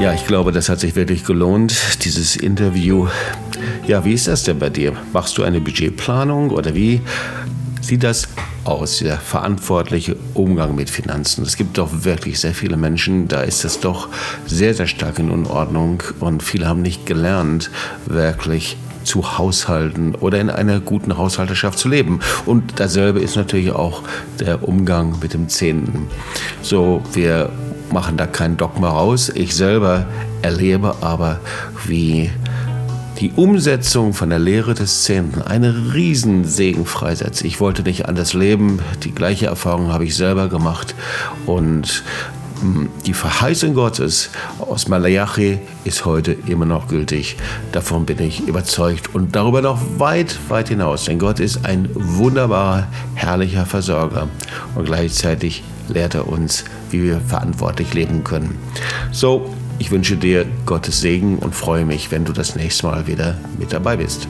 Ja, 0.00 0.12
ich 0.12 0.24
glaube, 0.24 0.52
das 0.52 0.68
hat 0.68 0.78
sich 0.78 0.94
wirklich 0.94 1.24
gelohnt, 1.24 2.04
dieses 2.04 2.36
Interview. 2.36 3.08
Ja, 3.88 4.04
wie 4.04 4.12
ist 4.12 4.28
das 4.28 4.44
denn 4.44 4.60
bei 4.60 4.70
dir? 4.70 4.92
Machst 5.12 5.36
du 5.36 5.42
eine 5.42 5.60
Budgetplanung 5.60 6.50
oder 6.50 6.76
wie 6.76 7.00
sieht 7.80 8.02
das 8.02 8.28
aus, 8.64 8.98
der 8.98 9.18
verantwortliche 9.18 10.16
Umgang 10.34 10.74
mit 10.74 10.90
Finanzen. 10.90 11.44
Es 11.44 11.56
gibt 11.56 11.78
doch 11.78 12.04
wirklich 12.04 12.40
sehr 12.40 12.54
viele 12.54 12.76
Menschen, 12.76 13.28
da 13.28 13.42
ist 13.42 13.64
es 13.64 13.80
doch 13.80 14.08
sehr, 14.46 14.74
sehr 14.74 14.86
stark 14.86 15.18
in 15.18 15.30
Unordnung 15.30 16.02
und 16.20 16.42
viele 16.42 16.66
haben 16.66 16.82
nicht 16.82 17.06
gelernt, 17.06 17.70
wirklich 18.06 18.76
zu 19.04 19.38
haushalten 19.38 20.14
oder 20.14 20.40
in 20.40 20.50
einer 20.50 20.78
guten 20.80 21.16
Haushalterschaft 21.16 21.78
zu 21.78 21.88
leben. 21.88 22.20
Und 22.46 22.78
dasselbe 22.78 23.20
ist 23.20 23.36
natürlich 23.36 23.72
auch 23.72 24.02
der 24.38 24.66
Umgang 24.66 25.18
mit 25.20 25.32
dem 25.32 25.48
Zehnten. 25.48 26.08
So, 26.62 27.02
wir 27.12 27.50
machen 27.90 28.16
da 28.16 28.26
kein 28.26 28.56
Dogma 28.56 28.90
raus. 28.90 29.30
Ich 29.34 29.56
selber 29.56 30.06
erlebe 30.42 30.96
aber, 31.00 31.40
wie 31.86 32.30
die 33.20 33.32
Umsetzung 33.32 34.14
von 34.14 34.30
der 34.30 34.38
Lehre 34.38 34.72
des 34.72 35.04
Zehnten 35.04 35.42
eine 35.42 35.92
Riesensegen 35.94 36.86
freisetzt. 36.86 37.44
Ich 37.44 37.60
wollte 37.60 37.82
nicht 37.82 38.08
anders 38.08 38.32
leben. 38.32 38.80
Die 39.04 39.14
gleiche 39.14 39.46
Erfahrung 39.46 39.92
habe 39.92 40.04
ich 40.04 40.16
selber 40.16 40.48
gemacht. 40.48 40.94
Und 41.44 42.02
hm, 42.62 42.88
die 43.04 43.12
Verheißung 43.12 43.74
Gottes 43.74 44.30
aus 44.58 44.88
Malachi 44.88 45.58
ist 45.84 46.06
heute 46.06 46.32
immer 46.46 46.64
noch 46.64 46.88
gültig. 46.88 47.36
Davon 47.72 48.06
bin 48.06 48.20
ich 48.20 48.48
überzeugt 48.48 49.14
und 49.14 49.36
darüber 49.36 49.60
noch 49.60 49.78
weit, 49.98 50.38
weit 50.48 50.70
hinaus. 50.70 51.04
Denn 51.04 51.18
Gott 51.18 51.40
ist 51.40 51.66
ein 51.66 51.90
wunderbarer, 51.92 52.86
herrlicher 53.14 53.66
Versorger 53.66 54.28
und 54.74 54.86
gleichzeitig 54.86 55.62
lehrt 55.88 56.14
er 56.14 56.26
uns, 56.26 56.64
wie 56.90 57.02
wir 57.02 57.20
verantwortlich 57.20 57.92
leben 57.92 58.24
können. 58.24 58.58
So, 59.12 59.54
ich 59.80 59.90
wünsche 59.90 60.16
dir 60.16 60.46
Gottes 60.66 61.00
Segen 61.00 61.38
und 61.38 61.54
freue 61.54 61.86
mich, 61.86 62.10
wenn 62.10 62.26
du 62.26 62.32
das 62.32 62.54
nächste 62.54 62.86
Mal 62.86 63.06
wieder 63.06 63.38
mit 63.58 63.72
dabei 63.72 63.96
bist. 63.96 64.28